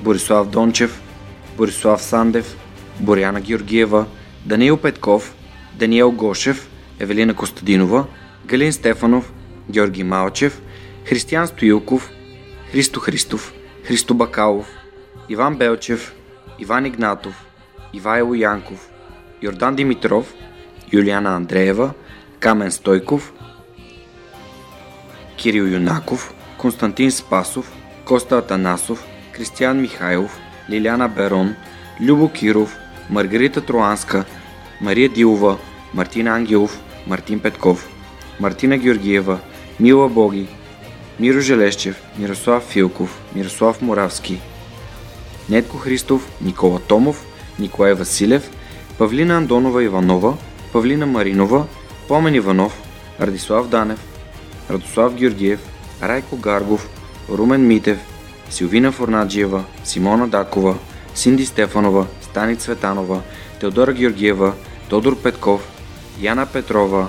[0.00, 1.00] Борислав Дончев,
[1.56, 2.56] Борислав Сандев,
[2.98, 4.06] Боряна Георгиева,
[4.46, 5.34] Даниил Петков,
[5.74, 6.68] Даниел Гошев,
[6.98, 8.04] Евелина Костадинова,
[8.44, 9.32] Галин Стефанов,
[9.68, 10.60] Георги Малчев,
[11.04, 12.10] Християн Стоилков,
[12.72, 13.52] Христо Христов,
[13.86, 14.66] Христо Бакалов,
[15.28, 16.12] Иван Белчев,
[16.58, 17.34] Иван Игнатов,
[17.92, 18.88] Ивайло Янков,
[19.42, 20.26] Йордан Димитров,
[20.92, 21.94] Юлиана Андреева,
[22.40, 23.32] Камен Стойков,
[25.36, 27.72] Кирил Юнаков, Константин Спасов,
[28.04, 30.38] Коста Атанасов, Кристиян Михайлов,
[30.68, 31.54] Лиляна Берон,
[32.00, 32.76] Любо Киров,
[33.08, 34.24] Маргарита Троанска,
[34.80, 35.58] Мария Дилова,
[35.92, 37.88] Мартин Ангелов, Мартин Петков,
[38.40, 39.38] Мартина Георгиева,
[39.78, 40.48] Мила Боги,
[41.18, 44.40] Миро Желещев, Мирослав Филков, Мирослав Моравски,
[45.48, 47.24] Нетко Христов, Никола Томов,
[47.58, 48.50] Николай Василев,
[48.98, 50.36] Павлина Андонова Иванова,
[50.72, 51.66] Павлина Маринова,
[52.08, 52.72] Помен Иванов,
[53.20, 54.00] Радислав Данев,
[54.70, 55.60] Радослав Георгиев,
[56.02, 56.88] Райко Гаргов,
[57.28, 57.98] Румен Митев,
[58.50, 60.78] Силвина Форнаджиева, Симона Дакова,
[61.14, 63.20] Синди Стефанова, Стани Цветанова,
[63.60, 64.52] Теодора Георгиева,
[64.88, 65.60] Тодор Петков,
[66.20, 67.08] Яна Петрова,